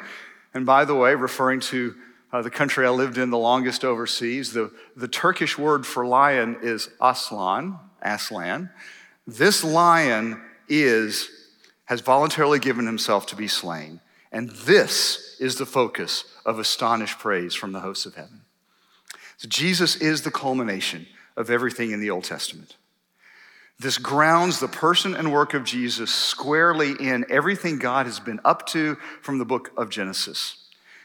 and 0.53 0.65
by 0.65 0.85
the 0.85 0.95
way, 0.95 1.15
referring 1.15 1.59
to 1.61 1.95
uh, 2.31 2.41
the 2.41 2.49
country 2.49 2.85
I 2.85 2.89
lived 2.89 3.17
in 3.17 3.29
the 3.29 3.37
longest 3.37 3.83
overseas, 3.83 4.53
the, 4.53 4.71
the 4.95 5.07
Turkish 5.07 5.57
word 5.57 5.85
for 5.85 6.05
lion 6.05 6.57
is 6.61 6.89
aslan, 7.01 7.79
Aslan. 8.01 8.69
This 9.25 9.63
lion 9.63 10.41
is, 10.69 11.29
has 11.85 12.01
voluntarily 12.01 12.59
given 12.59 12.85
himself 12.85 13.25
to 13.27 13.35
be 13.35 13.47
slain. 13.47 13.99
And 14.31 14.49
this 14.49 15.35
is 15.39 15.55
the 15.55 15.65
focus 15.65 16.25
of 16.45 16.59
astonished 16.59 17.19
praise 17.19 17.55
from 17.55 17.71
the 17.71 17.79
hosts 17.79 18.05
of 18.05 18.15
heaven. 18.15 18.36
So 19.37 19.47
Jesus 19.47 19.95
is 19.95 20.23
the 20.23 20.31
culmination 20.31 21.07
of 21.35 21.49
everything 21.49 21.91
in 21.91 21.99
the 21.99 22.09
Old 22.09 22.23
Testament. 22.23 22.75
This 23.79 23.99
grounds 23.99 24.59
the 24.59 24.67
person 24.67 25.15
and 25.15 25.31
work 25.31 25.53
of 25.53 25.63
Jesus 25.63 26.11
squarely 26.13 26.93
in 26.93 27.25
everything 27.29 27.77
God 27.77 28.07
has 28.07 28.19
been 28.19 28.39
up 28.43 28.65
to 28.67 28.95
from 29.21 29.37
the 29.37 29.45
book 29.45 29.71
of 29.77 29.91
Genesis. 29.91 30.63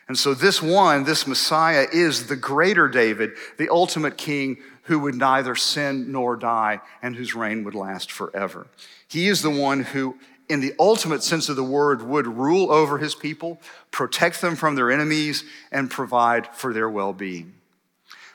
And 0.09 0.19
so, 0.19 0.33
this 0.33 0.63
one, 0.63 1.05
this 1.05 1.27
Messiah, 1.27 1.87
is 1.93 2.27
the 2.27 2.37
greater 2.37 2.89
David, 2.89 3.33
the 3.59 3.69
ultimate 3.69 4.17
king 4.17 4.57
who 4.85 4.99
would 5.01 5.15
neither 5.15 5.55
sin 5.55 6.11
nor 6.11 6.37
die 6.37 6.81
and 7.03 7.15
whose 7.15 7.35
reign 7.35 7.63
would 7.65 7.75
last 7.75 8.11
forever. 8.11 8.67
He 9.07 9.29
is 9.29 9.43
the 9.43 9.51
one 9.51 9.85
who, 9.85 10.17
in 10.49 10.61
the 10.61 10.75
ultimate 10.79 11.23
sense 11.23 11.49
of 11.49 11.57
the 11.57 11.63
word, 11.63 12.03
would 12.03 12.27
rule 12.27 12.73
over 12.73 12.99
his 12.99 13.15
people, 13.15 13.61
protect 13.91 14.41
them 14.41 14.57
from 14.57 14.75
their 14.75 14.91
enemies, 14.91 15.45
and 15.71 15.91
provide 15.91 16.49
for 16.49 16.73
their 16.73 16.91
well 16.91 17.13
being. 17.13 17.55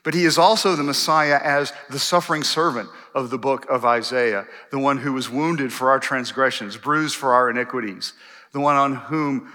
But 0.07 0.13
he 0.13 0.23
is 0.23 0.37
also 0.37 0.77
the 0.77 0.83
Messiah 0.83 1.37
as 1.43 1.73
the 1.89 1.99
suffering 1.99 2.41
servant 2.41 2.89
of 3.13 3.29
the 3.29 3.37
book 3.37 3.69
of 3.69 3.83
Isaiah, 3.83 4.47
the 4.71 4.79
one 4.79 4.99
who 4.99 5.11
was 5.11 5.29
wounded 5.29 5.73
for 5.73 5.91
our 5.91 5.99
transgressions, 5.99 6.77
bruised 6.77 7.17
for 7.17 7.33
our 7.33 7.49
iniquities, 7.49 8.13
the 8.53 8.61
one 8.61 8.77
on 8.77 8.95
whom 8.95 9.51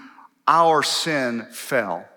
our 0.47 0.83
sin 0.83 1.47
fell. 1.51 2.07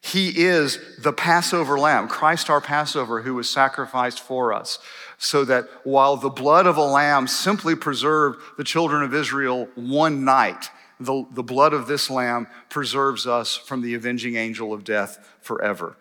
He 0.00 0.30
is 0.46 0.80
the 1.00 1.12
Passover 1.12 1.78
lamb, 1.78 2.08
Christ 2.08 2.50
our 2.50 2.60
Passover, 2.60 3.22
who 3.22 3.34
was 3.34 3.48
sacrificed 3.48 4.18
for 4.18 4.52
us, 4.52 4.80
so 5.16 5.44
that 5.44 5.68
while 5.84 6.16
the 6.16 6.28
blood 6.28 6.66
of 6.66 6.76
a 6.76 6.82
lamb 6.82 7.28
simply 7.28 7.76
preserved 7.76 8.40
the 8.58 8.64
children 8.64 9.04
of 9.04 9.14
Israel 9.14 9.68
one 9.76 10.24
night, 10.24 10.70
the, 10.98 11.24
the 11.30 11.44
blood 11.44 11.72
of 11.72 11.86
this 11.86 12.10
lamb 12.10 12.48
preserves 12.68 13.28
us 13.28 13.54
from 13.54 13.80
the 13.80 13.94
avenging 13.94 14.34
angel 14.34 14.72
of 14.72 14.82
death 14.82 15.36
forever. 15.40 15.96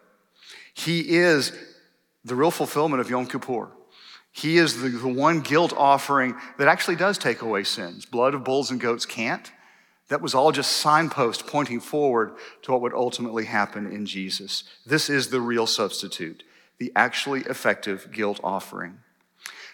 He 0.73 1.15
is 1.15 1.51
the 2.25 2.35
real 2.35 2.51
fulfillment 2.51 2.99
of 2.99 3.09
Yom 3.09 3.27
Kippur. 3.27 3.69
He 4.31 4.57
is 4.57 4.81
the, 4.81 4.89
the 4.89 5.07
one 5.07 5.39
guilt 5.39 5.73
offering 5.77 6.35
that 6.57 6.67
actually 6.67 6.97
does 6.97 7.17
take 7.17 7.41
away 7.41 7.63
sins. 7.63 8.05
Blood 8.05 8.33
of 8.33 8.43
bulls 8.43 8.71
and 8.71 8.81
goats 8.81 9.05
can't. 9.05 9.49
That 10.09 10.21
was 10.21 10.35
all 10.35 10.51
just 10.51 10.73
signpost 10.73 11.47
pointing 11.47 11.79
forward 11.79 12.33
to 12.63 12.71
what 12.71 12.81
would 12.81 12.93
ultimately 12.93 13.45
happen 13.45 13.89
in 13.91 14.05
Jesus. 14.05 14.63
This 14.85 15.09
is 15.09 15.29
the 15.29 15.39
real 15.39 15.65
substitute, 15.65 16.43
the 16.79 16.91
actually 16.95 17.41
effective 17.41 18.11
guilt 18.11 18.39
offering. 18.43 18.99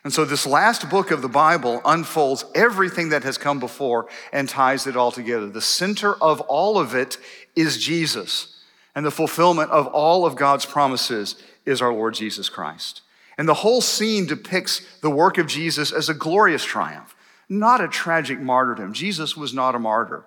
And 0.04 0.14
so, 0.14 0.26
this 0.26 0.48
last 0.48 0.90
book 0.90 1.12
of 1.12 1.22
the 1.22 1.28
Bible 1.28 1.82
unfolds 1.86 2.46
everything 2.56 3.10
that 3.10 3.24
has 3.24 3.38
come 3.38 3.60
before 3.60 4.08
and 4.34 4.50
ties 4.50 4.88
it 4.88 4.96
all 4.96 5.12
together. 5.12 5.48
The 5.48 5.62
center 5.62 6.16
of 6.16 6.42
all 6.42 6.80
of 6.80 6.96
it 6.96 7.18
is 7.56 7.78
Jesus, 7.78 8.60
and 8.96 9.06
the 9.06 9.12
fulfillment 9.12 9.70
of 9.70 9.86
all 9.88 10.26
of 10.26 10.36
God's 10.36 10.66
promises 10.66 11.36
is 11.66 11.82
our 11.82 11.94
Lord 11.94 12.14
Jesus 12.14 12.50
Christ. 12.50 13.02
And 13.38 13.48
the 13.48 13.56
whole 13.56 13.82
scene 13.82 14.26
depicts 14.26 14.82
the 15.02 15.10
work 15.10 15.38
of 15.38 15.48
Jesus 15.48 15.92
as 15.92 16.10
a 16.10 16.14
glorious 16.14 16.64
triumph 16.64 17.16
not 17.52 17.82
a 17.82 17.88
tragic 17.90 18.40
martyrdom. 18.40 18.94
Jesus 18.94 19.36
was 19.36 19.54
not 19.54 19.76
a 19.76 19.80
martyr. 19.80 20.24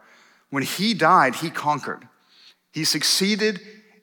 When 0.51 0.63
he 0.63 0.93
died, 0.93 1.37
he 1.37 1.49
conquered. 1.49 2.07
He 2.71 2.85
succeeded 2.85 3.61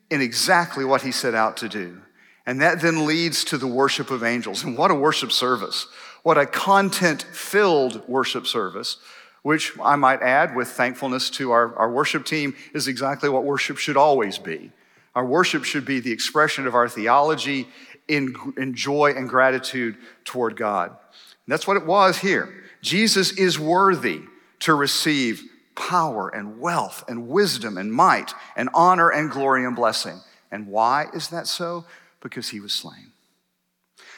in 0.09 0.21
exactly 0.21 0.83
what 0.83 1.03
he 1.03 1.11
set 1.11 1.35
out 1.35 1.55
to 1.57 1.69
do. 1.69 2.01
And 2.47 2.59
that 2.61 2.81
then 2.81 3.05
leads 3.05 3.43
to 3.45 3.59
the 3.59 3.67
worship 3.67 4.09
of 4.09 4.23
angels. 4.23 4.63
And 4.63 4.75
what 4.75 4.89
a 4.89 4.95
worship 4.95 5.31
service! 5.31 5.87
What 6.23 6.37
a 6.37 6.45
content 6.45 7.23
filled 7.23 8.07
worship 8.07 8.45
service, 8.47 8.97
which 9.43 9.73
I 9.81 9.95
might 9.95 10.21
add, 10.21 10.55
with 10.55 10.67
thankfulness 10.67 11.29
to 11.31 11.51
our, 11.51 11.75
our 11.75 11.91
worship 11.91 12.25
team, 12.25 12.55
is 12.73 12.87
exactly 12.87 13.29
what 13.29 13.43
worship 13.43 13.77
should 13.77 13.97
always 13.97 14.37
be. 14.37 14.71
Our 15.15 15.25
worship 15.25 15.63
should 15.63 15.85
be 15.85 15.99
the 15.99 16.11
expression 16.11 16.67
of 16.67 16.75
our 16.75 16.87
theology 16.87 17.67
in, 18.07 18.35
in 18.57 18.73
joy 18.73 19.13
and 19.15 19.27
gratitude 19.27 19.97
toward 20.23 20.55
God. 20.55 20.89
And 20.91 21.53
that's 21.53 21.67
what 21.67 21.77
it 21.77 21.85
was 21.85 22.17
here. 22.17 22.63
Jesus 22.81 23.31
is 23.31 23.59
worthy 23.59 24.21
to 24.59 24.73
receive 24.73 25.43
power 25.75 26.29
and 26.29 26.59
wealth 26.59 27.03
and 27.07 27.27
wisdom 27.27 27.77
and 27.77 27.91
might 27.91 28.33
and 28.55 28.69
honor 28.73 29.09
and 29.09 29.31
glory 29.31 29.65
and 29.65 29.75
blessing. 29.75 30.19
And 30.51 30.67
why 30.67 31.07
is 31.13 31.29
that 31.29 31.47
so? 31.47 31.85
Because 32.21 32.49
he 32.49 32.59
was 32.59 32.73
slain. 32.73 33.11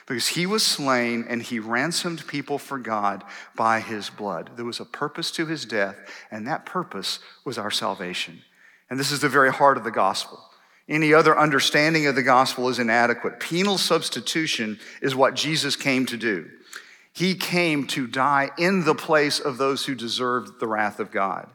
Because 0.05 0.29
he 0.29 0.45
was 0.45 0.63
slain 0.63 1.25
and 1.29 1.41
he 1.41 1.59
ransomed 1.59 2.27
people 2.27 2.57
for 2.57 2.77
God 2.77 3.23
by 3.55 3.79
his 3.79 4.09
blood. 4.09 4.51
There 4.55 4.65
was 4.65 4.79
a 4.79 4.85
purpose 4.85 5.31
to 5.31 5.45
his 5.45 5.63
death, 5.63 5.95
and 6.29 6.45
that 6.45 6.65
purpose 6.65 7.19
was 7.45 7.57
our 7.57 7.71
salvation. 7.71 8.41
And 8.89 8.99
this 8.99 9.11
is 9.11 9.21
the 9.21 9.29
very 9.29 9.51
heart 9.51 9.77
of 9.77 9.85
the 9.85 9.91
gospel. 9.91 10.43
Any 10.89 11.13
other 11.13 11.37
understanding 11.37 12.07
of 12.07 12.15
the 12.15 12.23
gospel 12.23 12.67
is 12.67 12.79
inadequate. 12.79 13.39
Penal 13.39 13.77
substitution 13.77 14.79
is 15.01 15.15
what 15.15 15.35
Jesus 15.35 15.75
came 15.75 16.05
to 16.07 16.17
do. 16.17 16.49
He 17.13 17.35
came 17.35 17.87
to 17.87 18.07
die 18.07 18.49
in 18.57 18.83
the 18.85 18.95
place 18.95 19.39
of 19.39 19.57
those 19.57 19.85
who 19.85 19.95
deserved 19.95 20.59
the 20.59 20.67
wrath 20.67 20.99
of 20.99 21.11
God. 21.11 21.49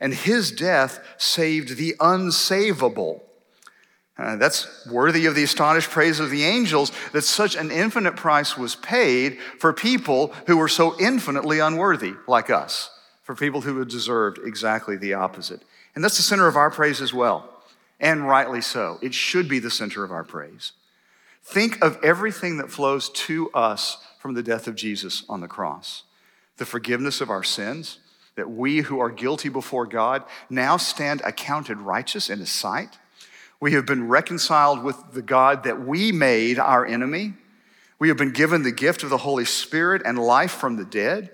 And 0.00 0.12
his 0.12 0.50
death 0.50 0.98
saved 1.18 1.76
the 1.76 1.94
unsavable. 2.00 3.20
Uh, 4.16 4.36
that's 4.36 4.86
worthy 4.86 5.26
of 5.26 5.34
the 5.34 5.42
astonished 5.42 5.90
praise 5.90 6.20
of 6.20 6.30
the 6.30 6.44
angels 6.44 6.92
that 7.12 7.22
such 7.22 7.56
an 7.56 7.70
infinite 7.70 8.16
price 8.16 8.56
was 8.56 8.76
paid 8.76 9.38
for 9.58 9.72
people 9.72 10.32
who 10.46 10.56
were 10.56 10.68
so 10.68 10.98
infinitely 11.00 11.58
unworthy, 11.58 12.14
like 12.28 12.48
us, 12.48 12.90
for 13.22 13.34
people 13.34 13.60
who 13.60 13.78
had 13.78 13.88
deserved 13.88 14.38
exactly 14.44 14.96
the 14.96 15.14
opposite. 15.14 15.62
And 15.94 16.02
that's 16.02 16.16
the 16.16 16.22
center 16.22 16.46
of 16.46 16.56
our 16.56 16.70
praise 16.70 17.00
as 17.00 17.12
well, 17.12 17.48
and 18.04 18.28
rightly 18.28 18.60
so. 18.60 18.98
It 19.02 19.14
should 19.14 19.48
be 19.48 19.58
the 19.58 19.70
center 19.70 20.04
of 20.04 20.12
our 20.12 20.22
praise. 20.22 20.72
Think 21.42 21.82
of 21.82 21.98
everything 22.04 22.58
that 22.58 22.70
flows 22.70 23.08
to 23.10 23.50
us 23.52 23.96
from 24.20 24.34
the 24.34 24.42
death 24.42 24.68
of 24.68 24.76
Jesus 24.76 25.24
on 25.28 25.40
the 25.40 25.48
cross 25.48 26.04
the 26.56 26.64
forgiveness 26.64 27.20
of 27.20 27.30
our 27.30 27.42
sins, 27.42 27.98
that 28.36 28.48
we 28.48 28.78
who 28.78 29.00
are 29.00 29.10
guilty 29.10 29.48
before 29.48 29.86
God 29.86 30.22
now 30.48 30.76
stand 30.76 31.20
accounted 31.24 31.78
righteous 31.78 32.30
in 32.30 32.38
His 32.38 32.50
sight. 32.50 32.96
We 33.58 33.72
have 33.72 33.86
been 33.86 34.06
reconciled 34.06 34.84
with 34.84 34.96
the 35.14 35.22
God 35.22 35.64
that 35.64 35.84
we 35.84 36.12
made 36.12 36.60
our 36.60 36.86
enemy. 36.86 37.34
We 37.98 38.06
have 38.06 38.16
been 38.16 38.32
given 38.32 38.62
the 38.62 38.70
gift 38.70 39.02
of 39.02 39.10
the 39.10 39.18
Holy 39.18 39.44
Spirit 39.44 40.02
and 40.04 40.16
life 40.16 40.52
from 40.52 40.76
the 40.76 40.84
dead. 40.84 41.32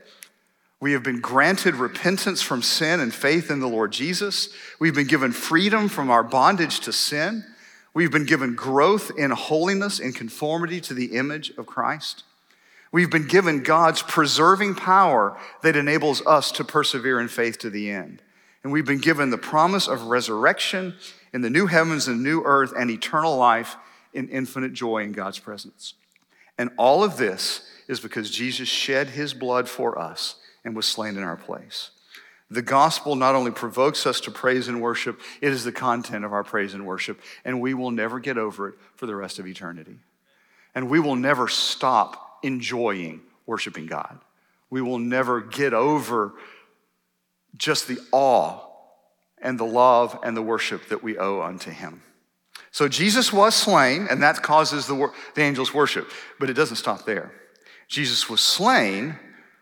We 0.81 0.93
have 0.93 1.03
been 1.03 1.21
granted 1.21 1.75
repentance 1.75 2.41
from 2.41 2.63
sin 2.63 3.01
and 3.01 3.13
faith 3.13 3.51
in 3.51 3.61
the 3.61 3.69
Lord 3.69 3.93
Jesus. 3.93 4.49
We've 4.79 4.95
been 4.95 5.07
given 5.07 5.31
freedom 5.31 5.89
from 5.91 6.11
our 6.11 6.23
bondage 6.23 6.81
to 6.81 6.93
sin. 6.93 7.45
We've 7.93 8.11
been 8.11 8.25
given 8.25 8.55
growth 8.55 9.13
in 9.19 9.31
holiness 9.31 10.01
and 10.01 10.15
conformity 10.15 10.81
to 10.83 10.95
the 10.95 11.17
image 11.17 11.51
of 11.59 11.67
Christ. 11.67 12.25
We've 12.93 13.11
been 13.11 13.27
given 13.27 13.63
God's 13.63 14.03
preserving 14.03 14.77
power 14.77 15.39
that 15.63 15.77
enables 15.77 16.25
us 16.27 16.51
to 16.53 16.65
persevere 16.65 17.21
in 17.21 17.29
faith 17.29 17.59
to 17.59 17.71
the 17.71 17.91
end. 17.91 18.23
And 18.65 18.73
we've 18.73 18.87
been 18.87 18.99
given 18.99 19.31
the 19.31 19.39
promise 19.39 19.87
of 19.87 20.05
resurrection 20.05 20.95
in 21.33 21.43
the 21.43 21.51
new 21.51 21.67
heavens 21.67 22.09
and 22.09 22.23
new 22.23 22.43
earth 22.45 22.73
and 22.77 22.91
eternal 22.91 23.37
life 23.37 23.77
in 24.15 24.29
infinite 24.29 24.73
joy 24.73 25.03
in 25.03 25.13
God's 25.13 25.39
presence. 25.39 25.95
And 26.57 26.71
all 26.79 27.05
of 27.05 27.17
this 27.17 27.69
is 27.87 28.01
because 28.01 28.31
Jesus 28.31 28.69
shed 28.69 29.09
his 29.09 29.35
blood 29.35 29.69
for 29.69 29.99
us 29.99 30.37
and 30.65 30.77
was 30.77 30.87
slain 30.87 31.17
in 31.17 31.23
our 31.23 31.37
place. 31.37 31.91
The 32.51 32.63
gospel 32.63 33.15
not 33.15 33.37
only 33.37 33.53
provokes 33.53 34.07
us 34.07 34.21
to 34.23 34.31
praise 34.31 34.67
and 34.67 34.83
worship, 34.83 35.21
it 35.41 35.53
is 35.53 35.63
the 35.63 35.73
content 35.73 36.25
of 36.25 36.33
our 36.33 36.43
praise 36.43 36.75
and 36.75 36.85
worship, 36.85 37.21
and 37.45 37.61
we 37.61 37.75
will 37.75 37.93
never 37.93 38.19
get 38.19 38.39
over 38.39 38.69
it 38.69 38.75
for 38.97 39.07
the 39.07 39.15
rest 39.15 39.39
of 39.39 39.47
eternity. 39.47 39.97
And 40.75 40.91
we 40.91 40.99
will 40.99 41.17
never 41.17 41.47
stop 41.47 42.39
enjoying 42.43 43.21
worshiping 43.47 43.87
God. 43.87 44.19
We 44.69 44.83
will 44.83 44.99
never 44.99 45.41
get 45.41 45.75
over 45.75 46.33
just 47.57 47.87
the 47.87 47.99
awe 48.13 48.61
and 49.41 49.59
the 49.59 49.65
love 49.65 50.19
and 50.23 50.37
the 50.37 50.43
worship 50.43 50.89
that 50.89 51.03
we 51.03 51.19
owe 51.19 51.43
unto 51.43 51.71
Him. 51.71 52.03
So 52.73 52.89
Jesus 52.89 53.33
was 53.33 53.55
slain, 53.55 54.07
and 54.11 54.23
that 54.23 54.43
causes 54.43 54.87
the, 54.87 55.11
the 55.35 55.43
angels' 55.43 55.75
worship, 55.75 56.11
but 56.39 56.51
it 56.51 56.55
doesn't 56.55 56.77
stop 56.77 57.05
there. 57.05 57.33
Jesus 57.89 58.29
was 58.29 58.41
slain 58.41 59.19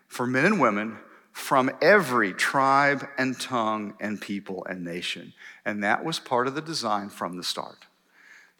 for 0.09 0.27
men 0.27 0.45
and 0.45 0.59
women 0.59 0.97
from 1.31 1.71
every 1.81 2.33
tribe 2.33 3.07
and 3.17 3.39
tongue 3.39 3.93
and 4.01 4.19
people 4.19 4.65
and 4.69 4.83
nation. 4.83 5.33
And 5.63 5.83
that 5.83 6.03
was 6.03 6.19
part 6.19 6.47
of 6.47 6.55
the 6.55 6.61
design 6.61 7.09
from 7.09 7.37
the 7.37 7.43
start. 7.43 7.85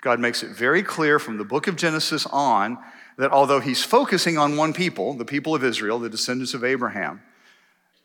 God 0.01 0.19
makes 0.19 0.43
it 0.43 0.51
very 0.51 0.81
clear 0.81 1.19
from 1.19 1.37
the 1.37 1.43
book 1.43 1.67
of 1.67 1.75
Genesis 1.75 2.25
on 2.27 2.77
that 3.17 3.31
although 3.31 3.59
he's 3.59 3.83
focusing 3.83 4.37
on 4.37 4.55
one 4.55 4.71
people, 4.71 5.13
the 5.13 5.25
people 5.25 5.53
of 5.53 5.63
Israel, 5.63 5.99
the 5.99 6.09
descendants 6.09 6.53
of 6.53 6.63
Abraham, 6.63 7.21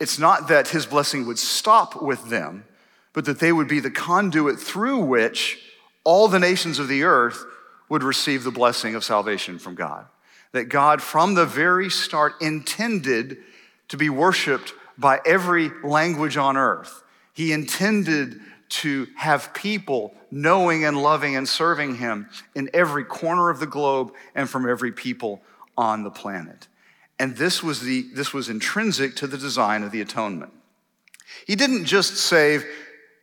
it's 0.01 0.19
not 0.19 0.49
that 0.49 0.69
his 0.69 0.87
blessing 0.87 1.25
would 1.27 1.39
stop 1.39 2.03
with 2.03 2.31
them, 2.31 2.65
but 3.13 3.27
that 3.27 3.39
they 3.39 3.53
would 3.53 3.69
be 3.69 3.79
the 3.79 3.93
conduit 3.93 4.59
through 4.59 4.99
which 4.99 5.61
all 6.03 6.27
the 6.27 6.41
nations 6.41 6.81
of 6.81 6.89
the 6.89 7.05
earth 7.05 7.45
would 7.89 8.03
receive 8.03 8.43
the 8.43 8.51
blessing 8.51 8.97
of 8.97 9.05
salvation 9.05 9.59
from 9.59 9.77
God 9.77 10.07
that 10.55 10.69
God, 10.69 11.03
from 11.03 11.35
the 11.35 11.45
very 11.45 11.91
start, 11.91 12.35
intended 12.41 13.39
to 13.89 13.97
be 13.97 14.09
worshiped 14.09 14.73
by 14.97 15.21
every 15.27 15.73
language 15.83 16.37
on 16.37 16.57
earth. 16.57 17.03
He 17.33 17.53
intended 17.53 18.41
to 18.69 19.09
have 19.17 19.53
people 19.53 20.15
knowing 20.31 20.85
and 20.85 20.97
loving 21.03 21.35
and 21.35 21.49
serving 21.49 21.97
Him 21.97 22.29
in 22.55 22.71
every 22.73 23.05
corner 23.05 23.51
of 23.51 23.59
the 23.59 23.67
globe 23.67 24.13
and 24.37 24.49
from 24.49 24.69
every 24.69 24.93
people 24.93 25.43
on 25.77 26.05
the 26.05 26.11
planet. 26.11 26.69
And 27.19 27.37
this 27.37 27.61
was, 27.61 27.81
the, 27.81 28.03
this 28.15 28.33
was 28.33 28.49
intrinsic 28.49 29.17
to 29.17 29.27
the 29.27 29.37
design 29.37 29.83
of 29.83 29.91
the 29.91 30.01
atonement. 30.01 30.53
He 31.49 31.57
didn't 31.57 31.85
just 31.85 32.17
save 32.17 32.65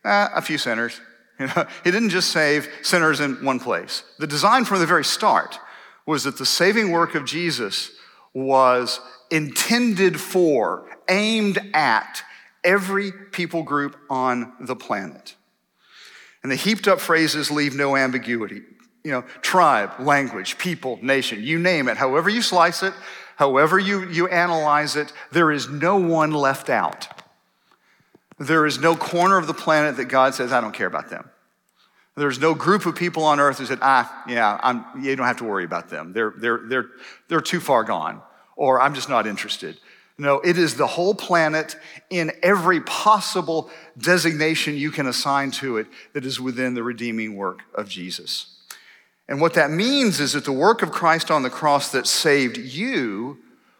eh, 0.04 0.28
a 0.34 0.42
few 0.42 0.58
sinners. 0.58 1.00
You 1.40 1.48
know, 1.48 1.66
he 1.82 1.90
didn't 1.90 2.10
just 2.10 2.30
save 2.30 2.68
sinners 2.82 3.18
in 3.18 3.42
one 3.44 3.58
place. 3.58 4.04
The 4.18 4.28
design 4.28 4.64
from 4.64 4.78
the 4.78 4.86
very 4.86 5.04
start 5.04 5.58
was 6.06 6.24
that 6.24 6.38
the 6.38 6.46
saving 6.46 6.90
work 6.90 7.14
of 7.14 7.24
Jesus 7.24 7.92
was 8.34 9.00
intended 9.30 10.20
for, 10.20 10.88
aimed 11.08 11.58
at 11.74 12.22
every 12.64 13.12
people 13.12 13.62
group 13.62 13.96
on 14.08 14.52
the 14.60 14.76
planet. 14.76 15.34
And 16.42 16.50
the 16.50 16.56
heaped 16.56 16.88
up 16.88 17.00
phrases 17.00 17.50
leave 17.50 17.74
no 17.74 17.96
ambiguity. 17.96 18.62
You 19.04 19.10
know, 19.10 19.22
tribe, 19.40 19.92
language, 20.00 20.58
people, 20.58 20.98
nation, 21.02 21.42
you 21.42 21.58
name 21.58 21.88
it, 21.88 21.96
however 21.96 22.30
you 22.30 22.42
slice 22.42 22.82
it, 22.82 22.94
however 23.36 23.78
you, 23.78 24.08
you 24.08 24.28
analyze 24.28 24.96
it, 24.96 25.12
there 25.32 25.50
is 25.50 25.68
no 25.68 25.96
one 25.96 26.30
left 26.30 26.70
out. 26.70 27.08
There 28.38 28.66
is 28.66 28.78
no 28.78 28.96
corner 28.96 29.38
of 29.38 29.46
the 29.46 29.54
planet 29.54 29.96
that 29.96 30.06
God 30.06 30.34
says, 30.34 30.52
I 30.52 30.60
don't 30.60 30.72
care 30.72 30.86
about 30.86 31.10
them. 31.10 31.30
There's 32.16 32.38
no 32.38 32.54
group 32.54 32.84
of 32.84 32.94
people 32.94 33.24
on 33.24 33.40
earth 33.40 33.58
who 33.58 33.66
said, 33.66 33.78
ah, 33.80 34.24
yeah, 34.28 34.58
I'm, 34.62 34.84
you 35.02 35.16
don't 35.16 35.26
have 35.26 35.38
to 35.38 35.44
worry 35.44 35.64
about 35.64 35.88
them. 35.88 36.12
They're, 36.12 36.34
they're, 36.36 36.60
they're, 36.64 36.86
they're 37.28 37.40
too 37.40 37.60
far 37.60 37.84
gone, 37.84 38.20
or 38.54 38.80
I'm 38.80 38.94
just 38.94 39.08
not 39.08 39.26
interested. 39.26 39.78
No, 40.18 40.40
it 40.40 40.58
is 40.58 40.76
the 40.76 40.86
whole 40.86 41.14
planet 41.14 41.74
in 42.10 42.32
every 42.42 42.80
possible 42.82 43.70
designation 43.96 44.76
you 44.76 44.90
can 44.90 45.06
assign 45.06 45.50
to 45.52 45.78
it 45.78 45.86
that 46.12 46.26
is 46.26 46.38
within 46.38 46.74
the 46.74 46.82
redeeming 46.82 47.34
work 47.34 47.60
of 47.74 47.88
Jesus. 47.88 48.58
And 49.26 49.40
what 49.40 49.54
that 49.54 49.70
means 49.70 50.20
is 50.20 50.34
that 50.34 50.44
the 50.44 50.52
work 50.52 50.82
of 50.82 50.92
Christ 50.92 51.30
on 51.30 51.42
the 51.42 51.50
cross 51.50 51.90
that 51.92 52.06
saved 52.06 52.58
you 52.58 53.38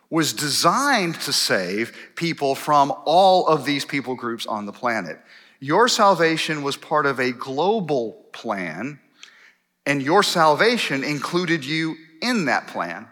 was 0.08 0.32
designed 0.32 1.20
to 1.20 1.32
save 1.32 1.96
people 2.16 2.54
from 2.54 2.92
all 3.04 3.46
of 3.46 3.64
these 3.64 3.84
people 3.84 4.14
groups 4.14 4.46
on 4.46 4.66
the 4.66 4.72
planet. 4.72 5.18
Your 5.62 5.86
salvation 5.86 6.64
was 6.64 6.76
part 6.76 7.06
of 7.06 7.20
a 7.20 7.30
global 7.30 8.14
plan, 8.32 8.98
and 9.86 10.02
your 10.02 10.24
salvation 10.24 11.04
included 11.04 11.64
you 11.64 11.94
in 12.20 12.46
that 12.46 12.66
plan. 12.66 13.06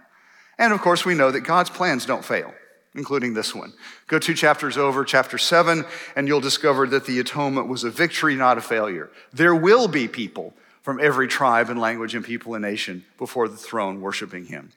And 0.58 0.72
of 0.72 0.80
course, 0.80 1.04
we 1.04 1.14
know 1.14 1.30
that 1.30 1.42
God's 1.42 1.70
plans 1.70 2.06
don't 2.06 2.24
fail, 2.24 2.52
including 2.96 3.34
this 3.34 3.54
one. 3.54 3.72
Go 4.08 4.18
two 4.18 4.34
chapters 4.34 4.76
over, 4.76 5.04
chapter 5.04 5.38
seven, 5.38 5.84
and 6.16 6.26
you'll 6.26 6.40
discover 6.40 6.88
that 6.88 7.06
the 7.06 7.20
atonement 7.20 7.68
was 7.68 7.84
a 7.84 7.90
victory, 7.90 8.34
not 8.34 8.58
a 8.58 8.60
failure. 8.60 9.10
There 9.32 9.54
will 9.54 9.86
be 9.86 10.08
people 10.08 10.52
from 10.82 10.98
every 10.98 11.28
tribe 11.28 11.70
and 11.70 11.78
language 11.78 12.16
and 12.16 12.24
people 12.24 12.54
and 12.54 12.62
nation 12.62 13.04
before 13.16 13.46
the 13.46 13.56
throne 13.56 14.00
worshiping 14.00 14.46
him. 14.46 14.72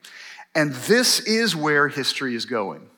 And 0.54 0.72
this 0.72 1.18
is 1.18 1.56
where 1.56 1.88
history 1.88 2.36
is 2.36 2.46
going. 2.46 2.88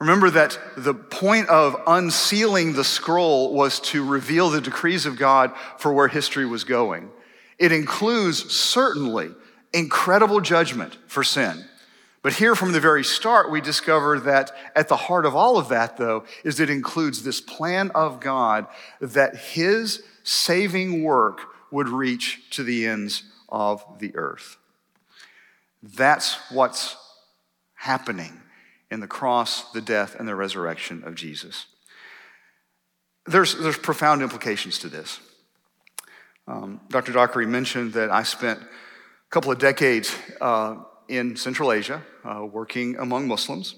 Remember 0.00 0.30
that 0.30 0.58
the 0.76 0.94
point 0.94 1.48
of 1.48 1.76
unsealing 1.86 2.74
the 2.74 2.84
scroll 2.84 3.52
was 3.52 3.80
to 3.80 4.04
reveal 4.04 4.48
the 4.48 4.60
decrees 4.60 5.06
of 5.06 5.18
God 5.18 5.52
for 5.78 5.92
where 5.92 6.08
history 6.08 6.46
was 6.46 6.62
going. 6.62 7.10
It 7.58 7.72
includes 7.72 8.52
certainly 8.54 9.30
incredible 9.72 10.40
judgment 10.40 10.96
for 11.08 11.24
sin. 11.24 11.64
But 12.22 12.34
here 12.34 12.54
from 12.54 12.72
the 12.72 12.80
very 12.80 13.04
start, 13.04 13.50
we 13.50 13.60
discover 13.60 14.20
that 14.20 14.52
at 14.76 14.88
the 14.88 14.96
heart 14.96 15.26
of 15.26 15.34
all 15.34 15.56
of 15.56 15.68
that, 15.68 15.96
though, 15.96 16.24
is 16.44 16.60
it 16.60 16.70
includes 16.70 17.22
this 17.22 17.40
plan 17.40 17.90
of 17.94 18.20
God 18.20 18.66
that 19.00 19.36
his 19.36 20.02
saving 20.22 21.02
work 21.02 21.40
would 21.72 21.88
reach 21.88 22.50
to 22.50 22.62
the 22.62 22.86
ends 22.86 23.24
of 23.48 23.84
the 23.98 24.14
earth. 24.16 24.56
That's 25.82 26.36
what's 26.50 26.96
happening 27.74 28.42
in 28.90 29.00
the 29.00 29.06
cross, 29.06 29.70
the 29.72 29.80
death, 29.80 30.16
and 30.18 30.26
the 30.26 30.34
resurrection 30.34 31.02
of 31.04 31.14
Jesus. 31.14 31.66
There's, 33.26 33.54
there's 33.58 33.76
profound 33.76 34.22
implications 34.22 34.78
to 34.80 34.88
this. 34.88 35.20
Um, 36.46 36.80
Dr. 36.88 37.12
Dockery 37.12 37.46
mentioned 37.46 37.92
that 37.92 38.10
I 38.10 38.22
spent 38.22 38.60
a 38.60 38.66
couple 39.30 39.52
of 39.52 39.58
decades 39.58 40.14
uh, 40.40 40.76
in 41.08 41.36
Central 41.36 41.72
Asia 41.72 42.02
uh, 42.24 42.46
working 42.50 42.96
among 42.96 43.28
Muslims. 43.28 43.74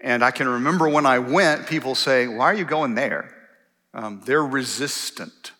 And 0.00 0.24
I 0.24 0.32
can 0.32 0.48
remember 0.48 0.88
when 0.88 1.06
I 1.06 1.20
went, 1.20 1.66
people 1.66 1.94
saying, 1.94 2.36
Why 2.36 2.46
are 2.46 2.54
you 2.54 2.64
going 2.64 2.94
there? 2.94 3.32
Um, 3.94 4.22
they're 4.24 4.44
resistant. 4.44 5.52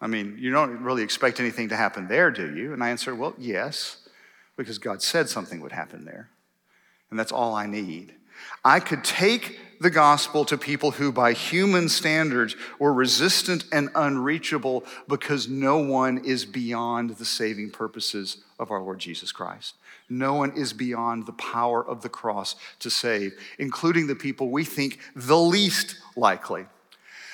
I 0.00 0.06
mean, 0.06 0.36
you 0.38 0.50
don't 0.50 0.82
really 0.82 1.02
expect 1.02 1.40
anything 1.40 1.68
to 1.70 1.76
happen 1.76 2.08
there, 2.08 2.30
do 2.30 2.54
you? 2.54 2.72
And 2.72 2.82
I 2.82 2.88
answered, 2.88 3.18
Well, 3.18 3.34
yes, 3.36 4.08
because 4.56 4.78
God 4.78 5.02
said 5.02 5.28
something 5.28 5.60
would 5.60 5.72
happen 5.72 6.06
there 6.06 6.30
and 7.10 7.18
that's 7.18 7.32
all 7.32 7.54
I 7.54 7.66
need. 7.66 8.14
I 8.64 8.80
could 8.80 9.04
take 9.04 9.58
the 9.80 9.90
gospel 9.90 10.44
to 10.44 10.58
people 10.58 10.90
who, 10.90 11.10
by 11.10 11.32
human 11.32 11.88
standards, 11.88 12.54
were 12.78 12.92
resistant 12.92 13.64
and 13.72 13.88
unreachable 13.94 14.84
because 15.08 15.48
no 15.48 15.78
one 15.78 16.22
is 16.24 16.44
beyond 16.44 17.10
the 17.10 17.24
saving 17.24 17.70
purposes 17.70 18.38
of 18.58 18.70
our 18.70 18.82
Lord 18.82 18.98
Jesus 18.98 19.32
Christ. 19.32 19.74
No 20.10 20.34
one 20.34 20.52
is 20.54 20.74
beyond 20.74 21.24
the 21.24 21.32
power 21.32 21.86
of 21.86 22.02
the 22.02 22.10
cross 22.10 22.56
to 22.80 22.90
save, 22.90 23.32
including 23.58 24.06
the 24.06 24.14
people 24.14 24.50
we 24.50 24.64
think 24.64 24.98
the 25.16 25.38
least 25.38 25.96
likely. 26.14 26.66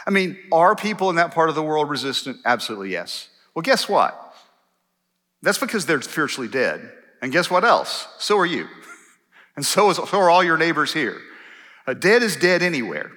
I 0.07 0.11
mean, 0.11 0.39
are 0.53 0.77
people 0.77 1.11
in 1.11 1.17
that 1.17 1.35
part 1.35 1.49
of 1.49 1.57
the 1.57 1.65
world 1.65 1.91
resistant? 1.91 2.39
Absolutely 2.45 2.93
yes. 2.93 3.29
Well, 3.55 3.63
guess 3.63 3.89
what? 3.89 4.35
That's 5.43 5.59
because 5.59 5.85
they're 5.85 6.03
spiritually 6.03 6.49
dead. 6.49 6.93
And 7.21 7.33
guess 7.33 7.51
what 7.51 7.65
else? 7.65 8.07
So 8.19 8.39
are 8.39 8.47
you. 8.47 8.69
And 9.57 9.65
so, 9.65 9.91
is, 9.91 9.97
so 9.97 10.19
are 10.19 10.31
all 10.31 10.45
your 10.45 10.59
neighbors 10.59 10.93
here. 10.93 11.19
A 11.87 11.95
dead 11.95 12.23
is 12.23 12.37
dead 12.37 12.63
anywhere. 12.63 13.11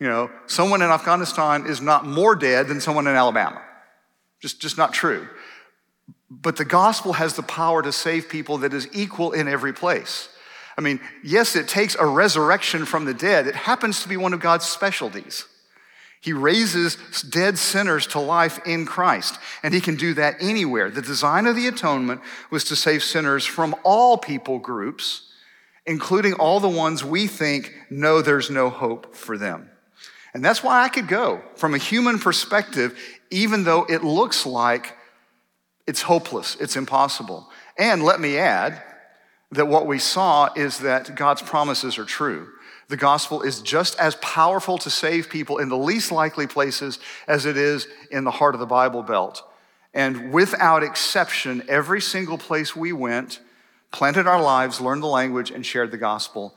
You 0.00 0.08
know, 0.08 0.30
someone 0.46 0.82
in 0.82 0.90
Afghanistan 0.90 1.66
is 1.66 1.80
not 1.80 2.06
more 2.06 2.36
dead 2.36 2.68
than 2.68 2.80
someone 2.80 3.06
in 3.06 3.14
Alabama. 3.14 3.62
Just, 4.40 4.60
just 4.60 4.76
not 4.76 4.92
true. 4.92 5.26
But 6.30 6.56
the 6.56 6.64
gospel 6.64 7.14
has 7.14 7.34
the 7.34 7.42
power 7.42 7.82
to 7.82 7.92
save 7.92 8.28
people 8.28 8.58
that 8.58 8.74
is 8.74 8.88
equal 8.92 9.32
in 9.32 9.48
every 9.48 9.72
place. 9.72 10.28
I 10.76 10.82
mean, 10.82 11.00
yes, 11.24 11.56
it 11.56 11.68
takes 11.68 11.94
a 11.94 12.04
resurrection 12.04 12.84
from 12.84 13.06
the 13.06 13.14
dead. 13.14 13.46
It 13.46 13.54
happens 13.54 14.02
to 14.02 14.08
be 14.08 14.16
one 14.16 14.34
of 14.34 14.40
God's 14.40 14.66
specialties. 14.66 15.46
He 16.20 16.32
raises 16.32 16.96
dead 17.22 17.56
sinners 17.56 18.06
to 18.08 18.18
life 18.18 18.58
in 18.66 18.84
Christ, 18.84 19.38
and 19.62 19.72
he 19.72 19.80
can 19.80 19.96
do 19.96 20.14
that 20.14 20.36
anywhere. 20.40 20.90
The 20.90 21.02
design 21.02 21.46
of 21.46 21.56
the 21.56 21.68
atonement 21.68 22.20
was 22.50 22.64
to 22.64 22.76
save 22.76 23.02
sinners 23.02 23.46
from 23.46 23.76
all 23.84 24.18
people 24.18 24.58
groups, 24.58 25.22
including 25.86 26.34
all 26.34 26.60
the 26.60 26.68
ones 26.68 27.04
we 27.04 27.26
think 27.26 27.72
know 27.90 28.20
there's 28.20 28.50
no 28.50 28.70
hope 28.70 29.14
for 29.14 29.38
them. 29.38 29.70
And 30.34 30.44
that's 30.44 30.62
why 30.62 30.82
I 30.82 30.88
could 30.88 31.08
go 31.08 31.40
from 31.54 31.74
a 31.74 31.78
human 31.78 32.18
perspective, 32.18 32.98
even 33.30 33.64
though 33.64 33.84
it 33.84 34.04
looks 34.04 34.44
like 34.44 34.94
it's 35.86 36.02
hopeless, 36.02 36.56
it's 36.60 36.76
impossible. 36.76 37.48
And 37.78 38.02
let 38.02 38.20
me 38.20 38.36
add 38.36 38.82
that 39.52 39.68
what 39.68 39.86
we 39.86 39.98
saw 39.98 40.52
is 40.54 40.80
that 40.80 41.14
God's 41.14 41.42
promises 41.42 41.98
are 41.98 42.04
true. 42.04 42.48
The 42.88 42.96
gospel 42.96 43.42
is 43.42 43.62
just 43.62 43.98
as 43.98 44.16
powerful 44.16 44.78
to 44.78 44.90
save 44.90 45.28
people 45.28 45.58
in 45.58 45.68
the 45.68 45.76
least 45.76 46.12
likely 46.12 46.46
places 46.46 46.98
as 47.26 47.46
it 47.46 47.56
is 47.56 47.88
in 48.10 48.24
the 48.24 48.30
heart 48.30 48.54
of 48.54 48.60
the 48.60 48.66
Bible 48.66 49.02
Belt. 49.02 49.42
And 49.94 50.32
without 50.32 50.82
exception, 50.82 51.64
every 51.68 52.00
single 52.00 52.38
place 52.38 52.76
we 52.76 52.92
went, 52.92 53.40
planted 53.96 54.26
our 54.26 54.42
lives, 54.42 54.78
learned 54.78 55.02
the 55.02 55.06
language, 55.06 55.50
and 55.50 55.64
shared 55.64 55.90
the 55.90 55.96
gospel, 55.96 56.54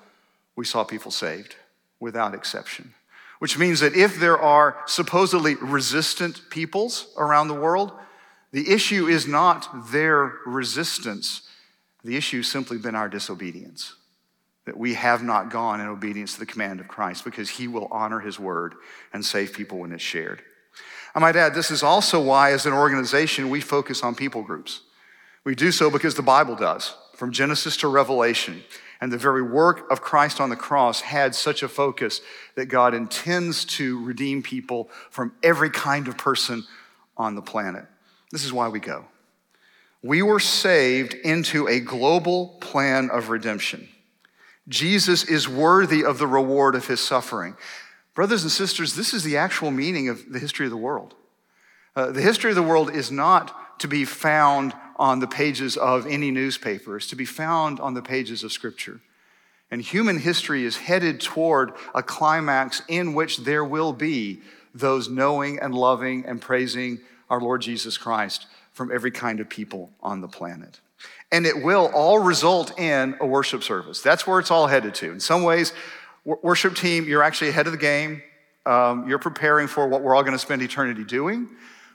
we 0.57 0.65
saw 0.65 0.83
people 0.83 1.09
saved 1.09 1.55
without 1.97 2.35
exception. 2.35 2.93
Which 3.39 3.57
means 3.57 3.79
that 3.79 3.95
if 3.95 4.19
there 4.19 4.37
are 4.37 4.75
supposedly 4.85 5.55
resistant 5.55 6.41
peoples 6.49 7.07
around 7.17 7.47
the 7.47 7.53
world, 7.53 7.93
the 8.51 8.69
issue 8.69 9.07
is 9.07 9.25
not 9.25 9.89
their 9.89 10.33
resistance. 10.45 11.47
The 12.03 12.17
issue 12.17 12.37
has 12.37 12.49
simply 12.49 12.77
been 12.77 12.93
our 12.93 13.07
disobedience. 13.07 13.95
That 14.65 14.77
we 14.77 14.95
have 14.95 15.23
not 15.23 15.49
gone 15.49 15.79
in 15.79 15.87
obedience 15.87 16.33
to 16.33 16.41
the 16.41 16.45
command 16.45 16.81
of 16.81 16.89
Christ 16.89 17.23
because 17.23 17.49
he 17.49 17.69
will 17.69 17.87
honor 17.89 18.19
his 18.19 18.37
word 18.37 18.75
and 19.13 19.23
save 19.23 19.53
people 19.53 19.79
when 19.79 19.93
it's 19.93 20.03
shared. 20.03 20.41
I 21.15 21.19
might 21.19 21.37
add, 21.37 21.55
this 21.55 21.71
is 21.71 21.83
also 21.83 22.21
why, 22.21 22.51
as 22.51 22.65
an 22.65 22.73
organization, 22.73 23.49
we 23.49 23.61
focus 23.61 24.03
on 24.03 24.13
people 24.13 24.43
groups. 24.43 24.81
We 25.45 25.55
do 25.55 25.71
so 25.71 25.89
because 25.89 26.15
the 26.15 26.21
Bible 26.21 26.57
does, 26.57 26.93
from 27.19 27.33
Genesis 27.33 27.75
to 27.77 27.89
Revelation. 27.89 28.63
And 29.01 29.11
the 29.11 29.17
very 29.17 29.41
work 29.41 29.91
of 29.91 30.01
Christ 30.01 30.39
on 30.39 30.49
the 30.49 30.55
cross 30.55 31.01
had 31.01 31.35
such 31.35 31.61
a 31.61 31.67
focus 31.67 32.21
that 32.55 32.67
God 32.67 32.93
intends 32.93 33.65
to 33.65 34.01
redeem 34.05 34.41
people 34.41 34.89
from 35.09 35.33
every 35.43 35.69
kind 35.69 36.07
of 36.07 36.17
person 36.17 36.63
on 37.17 37.35
the 37.35 37.41
planet. 37.41 37.85
This 38.31 38.45
is 38.45 38.53
why 38.53 38.69
we 38.69 38.79
go. 38.79 39.05
We 40.01 40.21
were 40.21 40.39
saved 40.39 41.13
into 41.13 41.67
a 41.67 41.81
global 41.81 42.57
plan 42.61 43.09
of 43.11 43.29
redemption. 43.29 43.89
Jesus 44.69 45.25
is 45.25 45.49
worthy 45.49 46.05
of 46.05 46.19
the 46.19 46.27
reward 46.27 46.73
of 46.73 46.87
his 46.87 47.01
suffering. 47.01 47.57
Brothers 48.15 48.43
and 48.43 48.51
sisters, 48.51 48.95
this 48.95 49.13
is 49.13 49.25
the 49.25 49.35
actual 49.35 49.71
meaning 49.71 50.07
of 50.07 50.31
the 50.31 50.39
history 50.39 50.65
of 50.65 50.71
the 50.71 50.77
world. 50.77 51.15
Uh, 51.97 52.11
the 52.11 52.21
history 52.21 52.51
of 52.51 52.55
the 52.55 52.63
world 52.63 52.89
is 52.89 53.11
not 53.11 53.79
to 53.79 53.89
be 53.89 54.05
found 54.05 54.73
on 54.99 55.19
the 55.19 55.27
pages 55.27 55.77
of 55.77 56.05
any 56.05 56.29
newspaper, 56.29 56.97
it's 56.97 57.07
to 57.07 57.15
be 57.15 57.25
found 57.25 57.79
on 57.79 57.95
the 57.95 58.01
pages 58.01 58.43
of 58.43 58.51
Scripture. 58.51 58.99
And 59.71 59.81
human 59.81 60.19
history 60.19 60.65
is 60.65 60.77
headed 60.77 61.21
toward 61.21 61.71
a 61.95 62.03
climax 62.03 62.81
in 62.87 63.13
which 63.13 63.37
there 63.37 63.63
will 63.63 63.93
be 63.93 64.41
those 64.75 65.09
knowing 65.09 65.59
and 65.59 65.73
loving 65.73 66.25
and 66.25 66.41
praising 66.41 66.99
our 67.29 67.39
Lord 67.39 67.61
Jesus 67.61 67.97
Christ 67.97 68.47
from 68.73 68.91
every 68.91 69.11
kind 69.11 69.39
of 69.39 69.47
people 69.47 69.91
on 70.01 70.21
the 70.21 70.27
planet. 70.27 70.79
And 71.31 71.45
it 71.45 71.63
will 71.63 71.89
all 71.93 72.19
result 72.19 72.77
in 72.77 73.15
a 73.21 73.25
worship 73.25 73.63
service. 73.63 74.01
That's 74.01 74.27
where 74.27 74.39
it's 74.39 74.51
all 74.51 74.67
headed 74.67 74.95
to. 74.95 75.11
In 75.11 75.19
some 75.19 75.43
ways, 75.43 75.71
worship 76.25 76.75
team, 76.75 77.07
you're 77.07 77.23
actually 77.23 77.49
ahead 77.49 77.67
of 77.67 77.71
the 77.71 77.77
game. 77.77 78.21
Um, 78.65 79.07
you're 79.07 79.19
preparing 79.19 79.67
for 79.67 79.87
what 79.87 80.01
we're 80.01 80.15
all 80.15 80.23
going 80.23 80.33
to 80.33 80.39
spend 80.39 80.61
eternity 80.61 81.03
doing 81.03 81.47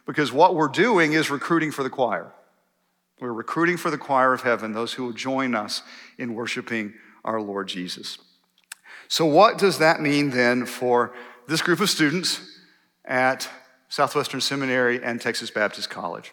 because 0.07 0.33
what 0.33 0.55
we're 0.55 0.69
doing 0.69 1.12
is 1.12 1.31
recruiting 1.31 1.71
for 1.71 1.83
the 1.83 1.90
choir. 1.90 2.33
We're 3.20 3.33
recruiting 3.33 3.77
for 3.77 3.90
the 3.90 3.98
choir 3.98 4.33
of 4.33 4.42
heaven, 4.42 4.72
those 4.72 4.94
who 4.94 5.05
will 5.05 5.12
join 5.12 5.55
us 5.55 5.83
in 6.18 6.35
worshiping 6.35 6.94
our 7.24 7.40
Lord 7.40 7.68
Jesus. 7.68 8.18
So, 9.09 9.24
what 9.24 9.59
does 9.59 9.79
that 9.79 10.00
mean 10.00 10.31
then 10.31 10.66
for 10.66 11.14
this 11.46 11.62
group 11.62 11.81
of 11.81 11.90
students 11.90 12.40
at 13.05 13.48
Southwestern 13.94 14.40
Seminary, 14.40 15.00
and 15.05 15.20
Texas 15.20 15.53
Baptist 15.53 15.88
College. 15.88 16.33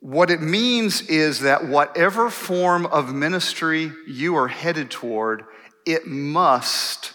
What 0.00 0.30
it 0.30 0.42
means 0.42 1.00
is 1.00 1.40
that 1.40 1.66
whatever 1.66 2.28
form 2.28 2.84
of 2.84 3.14
ministry 3.14 3.92
you 4.06 4.36
are 4.36 4.48
headed 4.48 4.90
toward, 4.90 5.44
it 5.86 6.06
must 6.06 7.14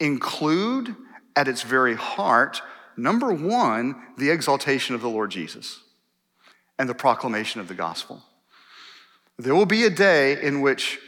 include 0.00 0.96
at 1.36 1.46
its 1.46 1.62
very 1.62 1.94
heart, 1.94 2.62
number 2.96 3.32
one, 3.32 3.94
the 4.18 4.30
exaltation 4.30 4.96
of 4.96 5.02
the 5.02 5.08
Lord 5.08 5.30
Jesus 5.30 5.80
and 6.80 6.88
the 6.88 6.94
proclamation 6.94 7.60
of 7.60 7.68
the 7.68 7.74
gospel. 7.74 8.22
There 9.38 9.54
will 9.54 9.66
be 9.66 9.84
a 9.84 9.90
day 9.90 10.42
in 10.42 10.62
which 10.62 10.98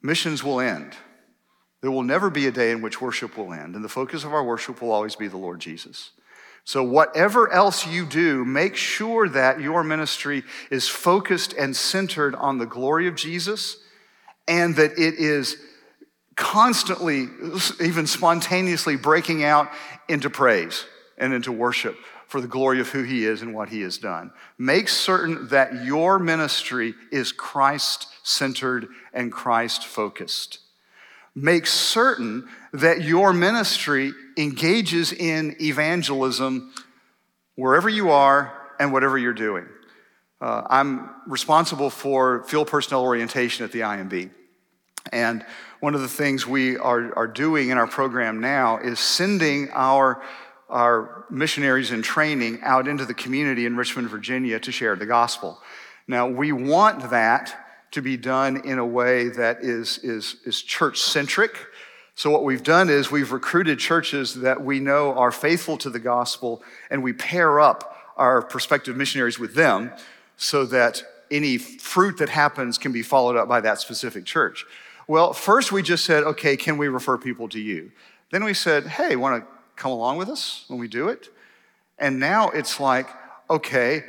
missions 0.00 0.44
will 0.44 0.60
end. 0.60 0.94
There 1.80 1.90
will 1.90 2.04
never 2.04 2.30
be 2.30 2.46
a 2.46 2.52
day 2.52 2.70
in 2.70 2.80
which 2.80 3.00
worship 3.00 3.36
will 3.36 3.52
end, 3.52 3.74
and 3.74 3.84
the 3.84 3.88
focus 3.88 4.22
of 4.22 4.32
our 4.32 4.44
worship 4.44 4.80
will 4.80 4.92
always 4.92 5.16
be 5.16 5.26
the 5.26 5.36
Lord 5.36 5.58
Jesus. 5.58 6.12
So, 6.62 6.84
whatever 6.84 7.52
else 7.52 7.84
you 7.84 8.06
do, 8.06 8.44
make 8.44 8.76
sure 8.76 9.28
that 9.28 9.60
your 9.60 9.82
ministry 9.82 10.44
is 10.70 10.88
focused 10.88 11.54
and 11.54 11.74
centered 11.74 12.36
on 12.36 12.58
the 12.58 12.64
glory 12.64 13.08
of 13.08 13.16
Jesus 13.16 13.78
and 14.46 14.76
that 14.76 14.92
it 14.92 15.14
is 15.14 15.56
constantly, 16.36 17.26
even 17.80 18.06
spontaneously 18.06 18.94
breaking 18.94 19.42
out 19.42 19.72
into 20.08 20.30
praise 20.30 20.84
and 21.18 21.34
into 21.34 21.50
worship 21.50 21.96
for 22.34 22.40
the 22.40 22.48
glory 22.48 22.80
of 22.80 22.88
who 22.88 23.04
He 23.04 23.24
is 23.24 23.42
and 23.42 23.54
what 23.54 23.68
He 23.68 23.82
has 23.82 23.96
done. 23.96 24.32
Make 24.58 24.88
certain 24.88 25.46
that 25.50 25.84
your 25.84 26.18
ministry 26.18 26.94
is 27.12 27.30
Christ 27.30 28.08
centered 28.24 28.88
and 29.12 29.30
Christ 29.30 29.86
focused. 29.86 30.58
Make 31.36 31.64
certain 31.64 32.48
that 32.72 33.02
your 33.02 33.32
ministry 33.32 34.10
engages 34.36 35.12
in 35.12 35.54
evangelism 35.60 36.74
wherever 37.54 37.88
you 37.88 38.10
are 38.10 38.52
and 38.80 38.92
whatever 38.92 39.16
you're 39.16 39.32
doing. 39.32 39.68
Uh, 40.40 40.62
I'm 40.68 41.10
responsible 41.28 41.88
for 41.88 42.42
field 42.48 42.66
personnel 42.66 43.04
orientation 43.04 43.64
at 43.64 43.70
the 43.70 43.82
IMB. 43.82 44.30
And 45.12 45.46
one 45.78 45.94
of 45.94 46.00
the 46.00 46.08
things 46.08 46.46
we 46.46 46.78
are, 46.78 47.16
are 47.16 47.26
doing 47.26 47.68
in 47.68 47.78
our 47.78 47.86
program 47.86 48.40
now 48.40 48.78
is 48.78 48.98
sending 48.98 49.68
our, 49.72 50.22
our 50.74 51.24
missionaries 51.30 51.92
in 51.92 52.02
training 52.02 52.58
out 52.62 52.88
into 52.88 53.04
the 53.04 53.14
community 53.14 53.64
in 53.64 53.76
Richmond, 53.76 54.10
Virginia 54.10 54.58
to 54.58 54.72
share 54.72 54.96
the 54.96 55.06
gospel. 55.06 55.62
Now, 56.08 56.26
we 56.28 56.50
want 56.50 57.10
that 57.10 57.56
to 57.92 58.02
be 58.02 58.16
done 58.16 58.56
in 58.64 58.80
a 58.80 58.84
way 58.84 59.28
that 59.28 59.58
is, 59.62 59.98
is, 59.98 60.36
is 60.44 60.60
church 60.60 60.98
centric. 60.98 61.56
So, 62.16 62.28
what 62.28 62.42
we've 62.42 62.62
done 62.64 62.90
is 62.90 63.08
we've 63.08 63.30
recruited 63.30 63.78
churches 63.78 64.34
that 64.34 64.64
we 64.64 64.80
know 64.80 65.14
are 65.14 65.30
faithful 65.30 65.76
to 65.78 65.90
the 65.90 66.00
gospel, 66.00 66.60
and 66.90 67.04
we 67.04 67.12
pair 67.12 67.60
up 67.60 67.96
our 68.16 68.42
prospective 68.42 68.96
missionaries 68.96 69.38
with 69.38 69.54
them 69.54 69.92
so 70.36 70.66
that 70.66 71.04
any 71.30 71.56
fruit 71.56 72.18
that 72.18 72.28
happens 72.28 72.78
can 72.78 72.90
be 72.90 73.02
followed 73.02 73.36
up 73.36 73.48
by 73.48 73.60
that 73.60 73.80
specific 73.80 74.24
church. 74.24 74.66
Well, 75.06 75.32
first 75.32 75.70
we 75.70 75.82
just 75.82 76.04
said, 76.04 76.24
okay, 76.24 76.56
can 76.56 76.78
we 76.78 76.88
refer 76.88 77.16
people 77.16 77.48
to 77.50 77.60
you? 77.60 77.92
Then 78.30 78.42
we 78.42 78.54
said, 78.54 78.86
hey, 78.86 79.14
want 79.14 79.44
to 79.44 79.53
come 79.76 79.92
along 79.92 80.18
with 80.18 80.28
us 80.28 80.64
when 80.68 80.78
we 80.78 80.88
do 80.88 81.08
it? 81.08 81.28
And 81.98 82.18
now 82.18 82.50
it's 82.50 82.80
like, 82.80 83.08
okay, 83.48 84.04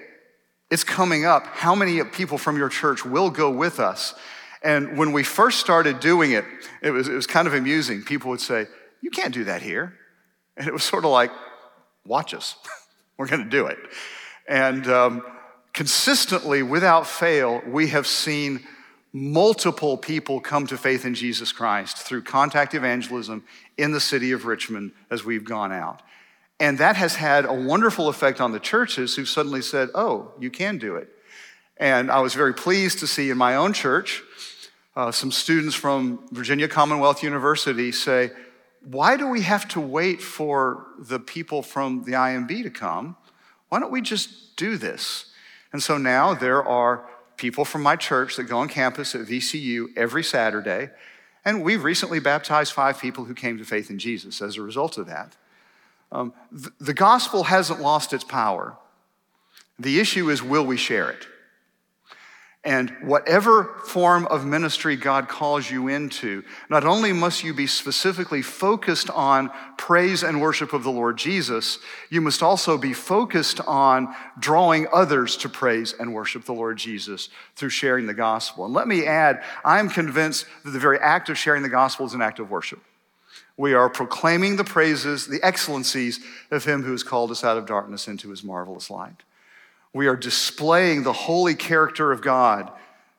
it's 0.72 0.84
coming 0.84 1.26
up. 1.26 1.46
How 1.48 1.76
many 1.76 2.04
people 2.04 2.38
from 2.38 2.58
your 2.58 2.70
church 2.70 3.06
will 3.06 3.30
go 3.30 3.50
with 3.50 3.80
us? 3.80 4.16
And 4.64 4.98
when 4.98 5.12
we 5.12 5.24
first 5.24 5.60
started 5.60 6.00
doing 6.00 6.32
it, 6.32 6.44
it 6.82 6.90
was, 6.90 7.08
it 7.08 7.14
was 7.14 7.28
kind 7.28 7.48
of 7.48 7.54
amusing. 7.54 8.04
People 8.04 8.32
would 8.32 8.42
say, 8.42 8.68
You 9.02 9.12
can't 9.12 9.34
do 9.34 9.44
that 9.44 9.62
here. 9.62 9.94
And 10.58 10.68
it 10.68 10.74
was 10.74 10.84
sort 10.84 11.06
of 11.06 11.12
like, 11.12 11.32
Watch 12.06 12.34
us. 12.34 12.56
We're 13.18 13.28
going 13.28 13.44
to 13.44 13.50
do 13.50 13.68
it. 13.68 13.78
And 14.48 14.88
um, 14.88 15.24
consistently, 15.74 16.64
without 16.64 17.06
fail, 17.06 17.62
we 17.68 17.88
have 17.90 18.08
seen 18.08 18.66
multiple 19.16 19.96
people 19.96 20.42
come 20.42 20.68
to 20.68 20.78
faith 20.78 21.06
in 21.06 21.16
Jesus 21.16 21.54
Christ 21.54 22.00
through 22.00 22.22
contact 22.22 22.74
evangelism 22.74 23.46
in 23.78 23.94
the 23.94 24.00
city 24.02 24.34
of 24.34 24.44
Richmond 24.44 24.92
as 25.10 25.24
we've 25.24 25.46
gone 25.46 25.72
out. 25.72 26.02
And 26.60 26.78
that 26.80 26.98
has 26.98 27.16
had 27.16 27.46
a 27.46 27.54
wonderful 27.54 28.10
effect 28.10 28.42
on 28.42 28.52
the 28.52 28.60
churches 28.60 29.16
who 29.16 29.24
suddenly 29.24 29.62
said, 29.62 29.88
Oh, 29.96 30.34
you 30.38 30.52
can 30.52 30.78
do 30.78 30.98
it. 30.98 31.08
And 31.78 32.12
I 32.12 32.20
was 32.20 32.34
very 32.34 32.54
pleased 32.54 33.00
to 33.00 33.08
see 33.08 33.30
in 33.30 33.38
my 33.38 33.56
own 33.56 33.72
church 33.72 34.22
uh, 34.98 35.14
some 35.14 35.32
students 35.32 35.76
from 35.76 36.28
Virginia 36.34 36.68
Commonwealth 36.68 37.24
University 37.24 37.94
say, 37.94 38.32
Why 38.84 39.16
do 39.16 39.30
we 39.30 39.44
have 39.44 39.66
to 39.70 39.80
wait 39.80 40.22
for 40.22 40.88
the 41.00 41.22
people 41.22 41.62
from 41.62 42.04
the 42.04 42.12
IMB 42.12 42.64
to 42.64 42.70
come? 42.70 43.16
Why 43.70 43.80
don't 43.80 43.94
we 43.94 44.02
just 44.02 44.58
do 44.58 44.76
this? 44.76 45.32
And 45.72 45.82
so 45.82 45.98
now 45.98 46.34
there 46.34 46.62
are 46.62 47.06
people 47.38 47.66
from 47.66 47.82
my 47.84 47.96
church 47.96 48.36
that 48.36 48.44
go 48.44 48.60
on 48.60 48.68
campus 48.68 49.16
at 49.16 49.22
VCU 49.22 49.88
every 49.96 50.24
Saturday. 50.24 50.90
And 51.44 51.64
we've 51.64 51.84
recently 51.84 52.20
baptized 52.20 52.74
five 52.74 53.00
people 53.00 53.26
who 53.26 53.34
came 53.34 53.58
to 53.58 53.66
faith 53.66 53.90
in 53.90 54.00
Jesus 54.00 54.42
as 54.42 54.58
a 54.58 54.62
result 54.62 54.98
of 54.98 55.08
that. 55.08 55.36
Um, 56.12 56.34
th- 56.52 56.74
the 56.80 56.94
gospel 56.94 57.46
hasn't 57.46 57.82
lost 57.82 58.14
its 58.14 58.24
power. 58.24 58.78
The 59.78 60.00
issue 60.00 60.30
is 60.30 60.42
will 60.42 60.66
we 60.66 60.78
share 60.78 61.10
it? 61.10 61.28
And 62.66 62.90
whatever 63.04 63.76
form 63.86 64.26
of 64.26 64.44
ministry 64.44 64.96
God 64.96 65.28
calls 65.28 65.70
you 65.70 65.88
into, 65.88 66.44
not 66.68 66.84
only 66.84 67.14
must 67.14 67.44
you 67.44 67.54
be 67.54 67.68
specifically 67.68 68.42
focused 68.42 69.12
on 69.12 69.52
praise 69.78 70.24
and 70.24 70.42
worship 70.42 70.74
of 70.74 70.84
the 70.84 70.90
Lord 70.90 71.16
Jesus, 71.16 71.78
you 72.10 72.22
must 72.22 72.42
also 72.42 72.76
be 72.76 72.92
focused 72.92 73.62
on 73.68 74.16
drawing 74.40 74.88
others 74.92 75.38
to 75.38 75.50
praise 75.50 75.94
and 75.94 76.12
worship 76.12 76.46
the 76.46 76.54
Lord 76.54 76.78
Jesus 76.78 77.30
through 77.56 77.70
sharing 77.70 78.08
the 78.08 78.16
gospel. 78.16 78.66
And 78.66 78.74
let 78.74 78.88
me 78.88 79.06
add, 79.06 79.44
I'm 79.64 79.88
convinced 79.88 80.48
that 80.64 80.72
the 80.72 80.80
very 80.80 80.98
act 80.98 81.30
of 81.30 81.38
sharing 81.38 81.62
the 81.62 81.70
gospel 81.70 82.08
is 82.08 82.16
an 82.16 82.24
act 82.24 82.40
of 82.40 82.50
worship. 82.50 82.82
We 83.58 83.76
are 83.76 83.90
proclaiming 83.90 84.56
the 84.56 84.64
praises, 84.64 85.28
the 85.28 85.44
excellencies 85.44 86.20
of 86.50 86.66
Him 86.66 86.82
who 86.82 86.94
has 86.94 87.04
called 87.04 87.30
us 87.30 87.44
out 87.44 87.60
of 87.60 87.68
darkness 87.68 88.08
into 88.08 88.32
His 88.32 88.44
marvelous 88.44 88.90
light. 88.90 89.22
We 89.96 90.08
are 90.08 90.18
displaying 90.18 91.04
the 91.04 91.14
holy 91.14 91.56
character 91.56 92.12
of 92.12 92.22
God 92.22 92.70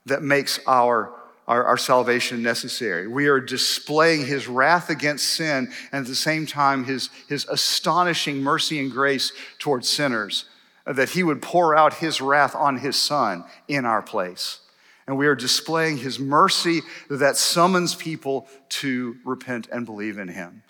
that 0.04 0.22
makes 0.22 0.60
our, 0.66 1.10
our, 1.48 1.64
our, 1.64 1.78
salvation 1.78 2.42
necessary. 2.42 3.08
We 3.08 3.28
are 3.28 3.40
displaying 3.40 4.26
his 4.26 4.46
wrath 4.46 4.90
against 4.90 5.26
sin 5.26 5.72
and 5.90 6.04
at 6.04 6.06
the 6.06 6.14
same 6.14 6.44
time 6.44 6.84
his, 6.84 7.08
his 7.30 7.46
astonishing 7.46 8.42
mercy 8.42 8.78
and 8.78 8.92
grace 8.92 9.32
towards 9.58 9.88
sinners, 9.88 10.44
that 10.86 11.08
he 11.08 11.22
would 11.22 11.40
pour 11.40 11.74
out 11.74 11.94
his 11.94 12.20
wrath 12.20 12.54
on 12.54 12.76
his 12.76 12.96
son 12.96 13.46
in 13.68 13.86
our 13.86 14.02
place. 14.02 14.60
And 15.06 15.16
we 15.16 15.28
are 15.28 15.34
displaying 15.34 15.96
his 15.96 16.18
mercy 16.18 16.82
that 17.08 17.38
summons 17.38 17.94
people 17.94 18.48
to 18.68 19.16
repent 19.24 19.66
and 19.72 19.86
believe 19.86 20.18
in 20.18 20.28
him. 20.28 20.62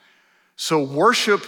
So 0.55 0.85
worship 0.85 1.45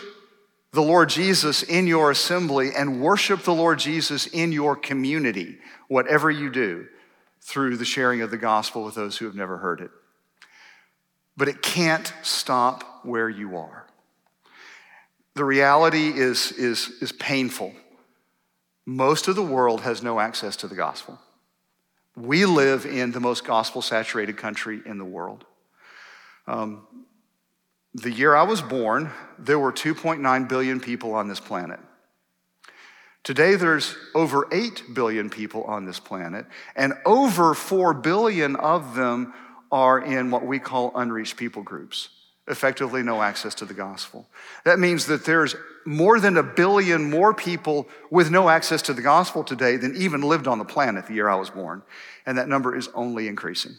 the 0.72 0.83
Lord 0.83 1.09
Jesus 1.09 1.62
in 1.62 1.87
your 1.87 2.11
assembly 2.11 2.70
and 2.76 3.00
worship 3.00 3.42
the 3.42 3.54
Lord 3.54 3.78
Jesus 3.78 4.26
in 4.26 4.52
your 4.52 4.76
community, 4.76 5.59
whatever 5.88 6.31
you 6.31 6.50
do, 6.50 6.87
through 7.40 7.76
the 7.76 7.85
sharing 7.85 8.20
of 8.20 8.31
the 8.31 8.37
gospel 8.37 8.85
with 8.85 8.94
those 8.94 9.16
who 9.16 9.24
have 9.24 9.35
never 9.35 9.59
heard 9.59 9.81
it. 9.81 9.90
But 11.37 11.48
it 11.48 11.62
can't 11.62 12.12
stop 12.22 13.04
where 13.04 13.28
you 13.28 13.57
are. 13.57 13.87
The 15.35 15.44
reality 15.44 16.09
is, 16.09 16.52
is, 16.52 16.90
is 17.00 17.12
painful. 17.12 17.72
Most 18.85 19.28
of 19.28 19.37
the 19.37 19.42
world 19.42 19.83
has 19.83 20.02
no 20.02 20.18
access 20.18 20.57
to 20.57 20.66
the 20.66 20.74
gospel. 20.74 21.18
We 22.16 22.44
live 22.44 22.85
in 22.85 23.12
the 23.12 23.20
most 23.20 23.44
gospel 23.46 23.81
saturated 23.81 24.37
country 24.37 24.81
in 24.85 24.98
the 24.98 25.04
world. 25.04 25.44
Um, 26.48 26.87
the 28.02 28.11
year 28.11 28.34
I 28.34 28.42
was 28.42 28.62
born, 28.62 29.11
there 29.38 29.58
were 29.58 29.72
2.9 29.72 30.48
billion 30.48 30.80
people 30.80 31.14
on 31.14 31.28
this 31.28 31.40
planet. 31.40 31.80
Today, 33.24 33.56
there's 33.56 33.94
over 34.14 34.48
8 34.50 34.94
billion 34.94 35.28
people 35.28 35.64
on 35.64 35.84
this 35.84 36.00
planet, 36.00 36.46
and 36.74 36.94
over 37.04 37.54
4 37.54 37.94
billion 37.94 38.56
of 38.56 38.94
them 38.94 39.34
are 39.70 40.00
in 40.00 40.30
what 40.30 40.46
we 40.46 40.58
call 40.58 40.92
unreached 40.94 41.37
people 41.37 41.62
groups, 41.62 42.08
effectively 42.46 43.02
no 43.02 43.20
access 43.20 43.54
to 43.56 43.66
the 43.66 43.74
gospel. 43.74 44.26
That 44.64 44.78
means 44.78 45.06
that 45.06 45.24
there's 45.24 45.54
more 45.84 46.20
than 46.20 46.37
a 46.37 46.42
billion 46.42 47.11
more 47.11 47.34
people 47.34 47.88
with 48.11 48.30
no 48.30 48.48
access 48.48 48.80
to 48.82 48.94
the 48.94 49.02
gospel 49.02 49.44
today 49.44 49.76
than 49.76 49.94
even 49.96 50.22
lived 50.22 50.46
on 50.46 50.58
the 50.58 50.64
planet 50.64 51.06
the 51.06 51.14
year 51.14 51.28
I 51.28 51.34
was 51.34 51.50
born, 51.50 51.82
and 52.24 52.38
that 52.38 52.48
number 52.48 52.74
is 52.74 52.88
only 52.94 53.28
increasing. 53.28 53.72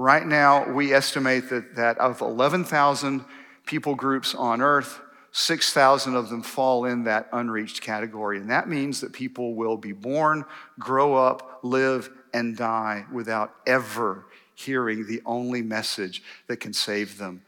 Right 0.00 0.26
now, 0.26 0.66
we 0.72 0.94
estimate 0.94 1.50
that, 1.50 1.76
that 1.76 1.98
of 1.98 2.22
11,000 2.22 3.22
people 3.66 3.94
groups 3.94 4.34
on 4.34 4.62
earth, 4.62 4.98
6,000 5.32 6.16
of 6.16 6.30
them 6.30 6.42
fall 6.42 6.86
in 6.86 7.04
that 7.04 7.28
unreached 7.34 7.82
category. 7.82 8.38
And 8.38 8.48
that 8.48 8.66
means 8.66 9.02
that 9.02 9.12
people 9.12 9.54
will 9.54 9.76
be 9.76 9.92
born, 9.92 10.46
grow 10.78 11.16
up, 11.16 11.60
live, 11.62 12.08
and 12.32 12.56
die 12.56 13.04
without 13.12 13.54
ever 13.66 14.24
hearing 14.54 15.06
the 15.06 15.20
only 15.26 15.60
message 15.60 16.22
that 16.46 16.60
can 16.60 16.72
save 16.72 17.18
them 17.18 17.42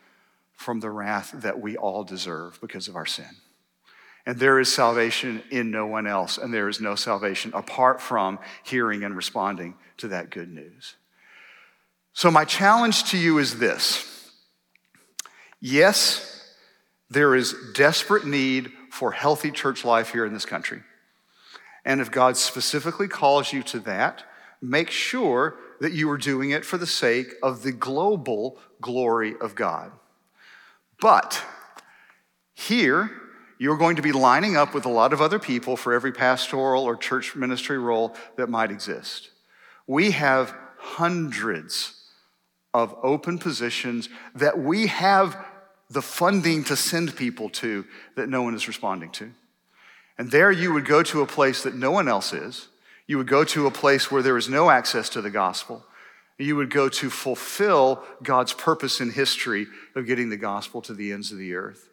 from 0.53 0.81
the 0.81 0.91
wrath 0.91 1.33
that 1.37 1.59
we 1.59 1.79
all 1.79 2.05
deserve 2.05 2.61
because 2.61 2.87
of 2.87 2.97
our 2.97 3.07
sin. 3.07 3.35
And 4.27 4.39
there 4.39 4.61
is 4.61 4.71
salvation 4.71 5.43
in 5.51 5.71
no 5.71 5.87
one 5.87 6.07
else, 6.07 6.37
and 6.37 6.53
there 6.53 6.69
is 6.69 6.83
no 6.83 6.97
salvation 6.97 7.51
apart 7.55 7.99
from 7.99 8.39
hearing 8.63 9.05
and 9.05 9.17
responding 9.17 9.75
to 9.97 10.09
that 10.09 10.29
good 10.29 10.53
news. 10.53 10.97
So, 12.15 12.31
my 12.31 12.45
challenge 12.45 13.05
to 13.11 13.19
you 13.19 13.39
is 13.39 13.59
this 13.59 14.31
yes, 15.61 16.55
there 17.09 17.35
is 17.35 17.55
desperate 17.75 18.27
need 18.27 18.73
for 18.91 19.13
healthy 19.13 19.51
church 19.51 19.85
life 19.85 20.11
here 20.11 20.27
in 20.27 20.33
this 20.33 20.45
country. 20.45 20.83
And 21.85 22.01
if 22.01 22.11
God 22.11 22.37
specifically 22.37 23.09
calls 23.09 23.53
you 23.53 23.63
to 23.65 23.81
that, 23.81 24.25
make 24.61 24.91
sure 24.91 25.57
that 25.81 25.93
you 25.93 26.11
are 26.11 26.19
doing 26.19 26.51
it 26.51 26.65
for 26.65 26.79
the 26.79 26.87
sake 26.87 27.35
of 27.43 27.63
the 27.63 27.73
global 27.73 28.59
glory 28.81 29.35
of 29.41 29.55
God. 29.55 29.91
But 31.01 31.43
here, 32.55 33.11
you're 33.59 33.77
going 33.77 33.97
to 33.97 34.03
be 34.03 34.13
lining 34.13 34.57
up 34.57 34.75
with 34.75 34.85
a 34.85 34.91
lot 34.91 35.13
of 35.13 35.21
other 35.21 35.39
people 35.39 35.77
for 35.77 35.93
every 35.93 36.13
pastoral 36.13 36.85
or 36.85 36.97
church 36.97 37.35
ministry 37.35 37.79
role 37.79 38.15
that 38.37 38.49
might 38.49 38.71
exist. 38.71 39.31
We 39.87 40.13
have 40.13 40.55
hundreds 40.77 42.02
of 42.75 42.95
open 43.03 43.39
positions 43.39 44.09
that 44.35 44.59
we 44.59 44.87
have 44.87 45.37
the 45.91 46.03
funding 46.03 46.65
to 46.65 46.77
send 46.77 47.15
people 47.17 47.51
to 47.51 47.85
that 48.17 48.29
no 48.29 48.43
one 48.43 48.55
is 48.55 48.67
responding 48.67 49.11
to. 49.11 49.31
And 50.19 50.31
there 50.31 50.51
you 50.51 50.73
would 50.73 50.87
go 50.87 51.03
to 51.03 51.21
a 51.21 51.27
place 51.27 51.63
that 51.63 51.75
no 51.75 51.91
one 51.91 52.09
else 52.09 52.33
is. 52.33 52.69
You 53.07 53.19
would 53.19 53.27
go 53.27 53.45
to 53.45 53.67
a 53.67 53.71
place 53.71 54.11
where 54.11 54.23
there 54.23 54.39
is 54.39 54.49
no 54.49 54.71
access 54.71 55.09
to 55.11 55.21
the 55.21 55.31
gospel. 55.31 55.85
You 56.39 56.57
would 56.57 56.71
go 56.71 56.89
to 56.89 57.11
fulfill 57.11 58.03
God's 58.23 58.53
purpose 58.53 59.01
in 59.01 59.11
history 59.11 59.67
of 59.95 60.07
getting 60.07 60.31
the 60.31 60.37
gospel 60.37 60.81
to 60.83 60.95
the 60.95 61.13
ends 61.13 61.31
of 61.31 61.39
the 61.39 61.55
earth. 61.55 61.91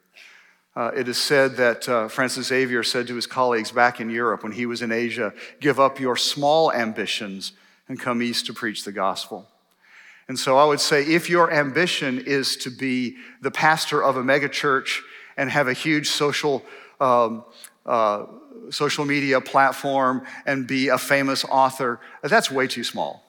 Uh, 0.75 0.91
it 0.95 1.09
is 1.09 1.17
said 1.17 1.57
that 1.57 1.89
uh, 1.89 2.07
Francis 2.07 2.47
Xavier 2.47 2.83
said 2.83 3.07
to 3.07 3.15
his 3.15 3.27
colleagues 3.27 3.71
back 3.71 3.99
in 3.99 4.09
Europe 4.09 4.43
when 4.43 4.53
he 4.53 4.65
was 4.65 4.81
in 4.81 4.93
Asia, 4.93 5.33
Give 5.59 5.77
up 5.77 5.99
your 5.99 6.15
small 6.15 6.71
ambitions 6.71 7.51
and 7.89 7.99
come 7.99 8.21
east 8.21 8.45
to 8.45 8.53
preach 8.53 8.85
the 8.85 8.93
gospel. 8.93 9.48
And 10.29 10.37
so 10.37 10.57
I 10.57 10.65
would 10.65 10.79
say 10.79 11.03
if 11.03 11.27
your 11.27 11.51
ambition 11.51 12.19
is 12.19 12.55
to 12.57 12.69
be 12.69 13.17
the 13.41 13.49
pastor 13.49 14.01
of 14.03 14.15
a 14.15 14.21
megachurch 14.21 15.01
and 15.35 15.49
have 15.49 15.67
a 15.67 15.73
huge 15.73 16.07
social, 16.07 16.63
um, 17.01 17.43
uh, 17.83 18.27
social 18.69 19.05
media 19.05 19.41
platform 19.41 20.21
and 20.45 20.67
be 20.67 20.89
a 20.89 20.99
famous 20.99 21.43
author, 21.45 21.99
that's 22.21 22.51
way 22.51 22.67
too 22.67 22.83
small. 22.83 23.23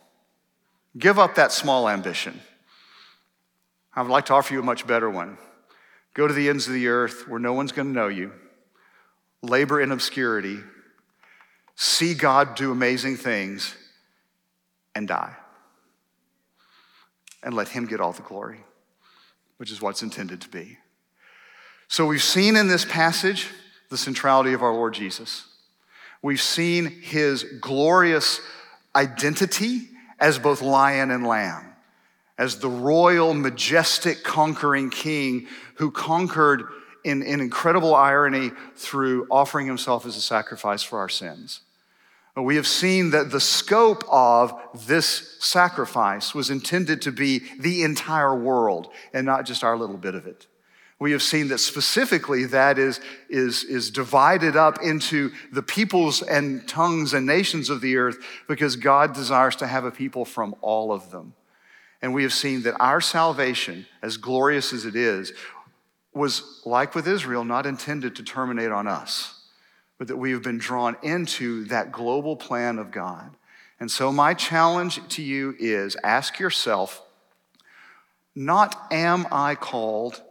Give 0.98 1.18
up 1.18 1.36
that 1.36 1.52
small 1.52 1.88
ambition. 1.88 2.38
I 3.94 4.02
would 4.02 4.10
like 4.10 4.26
to 4.26 4.34
offer 4.34 4.52
you 4.52 4.60
a 4.60 4.64
much 4.64 4.86
better 4.86 5.08
one. 5.08 5.38
Go 6.12 6.28
to 6.28 6.34
the 6.34 6.50
ends 6.50 6.66
of 6.66 6.74
the 6.74 6.88
earth 6.88 7.26
where 7.26 7.40
no 7.40 7.54
one's 7.54 7.72
going 7.72 7.88
to 7.88 7.94
know 7.94 8.08
you, 8.08 8.30
labor 9.40 9.80
in 9.80 9.90
obscurity, 9.90 10.58
see 11.76 12.12
God 12.12 12.56
do 12.56 12.70
amazing 12.72 13.16
things, 13.16 13.74
and 14.94 15.08
die 15.08 15.34
and 17.42 17.54
let 17.54 17.68
Him 17.68 17.86
get 17.86 18.00
all 18.00 18.12
the 18.12 18.22
glory, 18.22 18.60
which 19.56 19.70
is 19.70 19.80
what's 19.80 20.02
intended 20.02 20.40
to 20.42 20.48
be. 20.48 20.78
So 21.88 22.06
we've 22.06 22.22
seen 22.22 22.56
in 22.56 22.68
this 22.68 22.84
passage 22.84 23.48
the 23.88 23.98
centrality 23.98 24.52
of 24.52 24.62
our 24.62 24.72
Lord 24.72 24.94
Jesus. 24.94 25.46
We've 26.22 26.40
seen 26.40 26.86
His 26.86 27.44
glorious 27.60 28.40
identity 28.94 29.88
as 30.18 30.38
both 30.38 30.62
lion 30.62 31.10
and 31.10 31.26
lamb, 31.26 31.72
as 32.38 32.58
the 32.58 32.68
royal, 32.68 33.34
majestic, 33.34 34.22
conquering 34.22 34.90
king 34.90 35.46
who 35.74 35.90
conquered 35.90 36.64
in, 37.04 37.22
in 37.22 37.40
incredible 37.40 37.94
irony 37.94 38.50
through 38.76 39.26
offering 39.30 39.66
himself 39.66 40.04
as 40.06 40.16
a 40.16 40.20
sacrifice 40.20 40.82
for 40.82 40.98
our 40.98 41.08
sins. 41.08 41.60
We 42.44 42.56
have 42.56 42.66
seen 42.66 43.10
that 43.10 43.30
the 43.30 43.40
scope 43.40 44.04
of 44.08 44.58
this 44.86 45.36
sacrifice 45.40 46.34
was 46.34 46.50
intended 46.50 47.02
to 47.02 47.12
be 47.12 47.42
the 47.58 47.82
entire 47.82 48.34
world 48.34 48.92
and 49.12 49.26
not 49.26 49.46
just 49.46 49.64
our 49.64 49.76
little 49.76 49.96
bit 49.96 50.14
of 50.14 50.26
it. 50.26 50.46
We 50.98 51.12
have 51.12 51.22
seen 51.22 51.48
that 51.48 51.58
specifically 51.58 52.44
that 52.46 52.78
is, 52.78 53.00
is, 53.28 53.64
is 53.64 53.90
divided 53.90 54.54
up 54.54 54.82
into 54.82 55.32
the 55.50 55.62
peoples 55.62 56.20
and 56.20 56.68
tongues 56.68 57.14
and 57.14 57.26
nations 57.26 57.70
of 57.70 57.80
the 57.80 57.96
earth 57.96 58.18
because 58.46 58.76
God 58.76 59.14
desires 59.14 59.56
to 59.56 59.66
have 59.66 59.84
a 59.84 59.90
people 59.90 60.26
from 60.26 60.54
all 60.60 60.92
of 60.92 61.10
them. 61.10 61.32
And 62.02 62.14
we 62.14 62.22
have 62.22 62.34
seen 62.34 62.62
that 62.62 62.76
our 62.80 63.00
salvation, 63.00 63.86
as 64.02 64.18
glorious 64.18 64.72
as 64.72 64.84
it 64.84 64.94
is, 64.94 65.32
was 66.12 66.62
like 66.66 66.94
with 66.94 67.08
Israel, 67.08 67.44
not 67.44 67.66
intended 67.66 68.16
to 68.16 68.22
terminate 68.22 68.70
on 68.70 68.86
us 68.86 69.39
but 70.00 70.08
that 70.08 70.16
we 70.16 70.30
have 70.32 70.42
been 70.42 70.56
drawn 70.56 70.96
into 71.02 71.64
that 71.64 71.92
global 71.92 72.34
plan 72.34 72.78
of 72.78 72.90
God. 72.90 73.36
And 73.78 73.90
so, 73.90 74.10
my 74.10 74.32
challenge 74.32 74.98
to 75.10 75.22
you 75.22 75.54
is 75.58 75.94
ask 76.02 76.38
yourself 76.38 77.02
not 78.34 78.90
am 78.90 79.26
I 79.30 79.56
called 79.56 80.22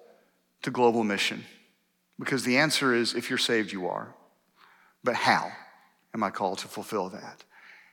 to 0.64 0.72
global 0.72 1.04
mission? 1.04 1.46
Because 2.18 2.44
the 2.44 2.58
answer 2.58 2.96
is 2.96 3.14
if 3.14 3.30
you're 3.30 3.38
saved, 3.38 3.72
you 3.72 3.88
are. 3.88 4.16
But 5.04 5.14
how 5.14 5.52
am 6.16 6.24
I 6.24 6.32
called 6.32 6.58
to 6.60 6.68
fulfill 6.68 7.10
that? 7.10 7.44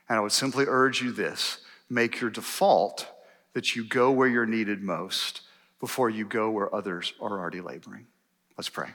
And 0.09 0.17
I 0.17 0.21
would 0.21 0.31
simply 0.31 0.65
urge 0.67 1.03
you 1.03 1.11
this 1.11 1.59
make 1.91 2.19
your 2.19 2.31
default 2.31 3.07
that 3.53 3.75
you 3.75 3.83
go 3.83 4.09
where 4.09 4.27
you're 4.27 4.47
needed 4.47 4.81
most 4.81 5.41
before 5.79 6.09
you 6.09 6.25
go 6.25 6.49
where 6.49 6.73
others 6.73 7.13
are 7.21 7.39
already 7.39 7.61
laboring. 7.61 8.07
Let's 8.57 8.67
pray. 8.67 8.89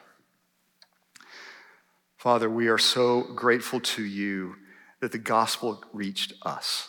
Father, 2.23 2.49
we 2.49 2.69
are 2.69 2.79
so 2.79 3.23
grateful 3.35 3.81
to 3.81 4.05
you 4.05 4.55
that 5.01 5.11
the 5.11 5.19
gospel 5.19 5.83
reached 5.93 6.35
us. 6.43 6.89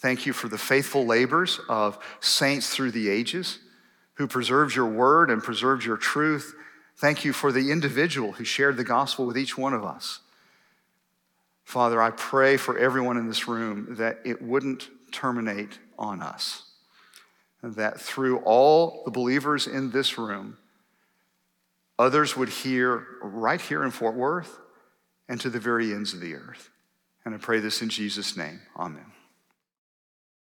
Thank 0.00 0.26
you 0.26 0.32
for 0.32 0.48
the 0.48 0.58
faithful 0.58 1.06
labors 1.06 1.60
of 1.68 1.96
saints 2.18 2.74
through 2.74 2.90
the 2.90 3.08
ages 3.08 3.60
who 4.14 4.26
preserved 4.26 4.74
your 4.74 4.88
word 4.88 5.30
and 5.30 5.44
preserved 5.44 5.84
your 5.84 5.96
truth. 5.96 6.56
Thank 6.96 7.24
you 7.24 7.32
for 7.32 7.52
the 7.52 7.70
individual 7.70 8.32
who 8.32 8.42
shared 8.42 8.76
the 8.76 8.82
gospel 8.82 9.26
with 9.26 9.38
each 9.38 9.56
one 9.56 9.74
of 9.74 9.84
us. 9.84 10.18
Father, 11.62 12.02
I 12.02 12.10
pray 12.10 12.56
for 12.56 12.76
everyone 12.76 13.16
in 13.16 13.28
this 13.28 13.46
room 13.46 13.94
that 13.94 14.18
it 14.24 14.42
wouldn't 14.42 14.88
terminate 15.12 15.78
on 15.96 16.20
us, 16.20 16.64
and 17.62 17.76
that 17.76 18.00
through 18.00 18.38
all 18.38 19.02
the 19.04 19.12
believers 19.12 19.68
in 19.68 19.92
this 19.92 20.18
room, 20.18 20.58
Others 22.02 22.36
would 22.36 22.48
hear 22.48 23.06
right 23.22 23.60
here 23.60 23.84
in 23.84 23.92
Fort 23.92 24.16
Worth 24.16 24.58
and 25.28 25.40
to 25.40 25.48
the 25.48 25.60
very 25.60 25.92
ends 25.92 26.12
of 26.12 26.18
the 26.18 26.34
earth. 26.34 26.68
And 27.24 27.32
I 27.32 27.38
pray 27.38 27.60
this 27.60 27.80
in 27.80 27.90
Jesus' 27.90 28.36
name. 28.36 28.60
Amen. 28.76 29.06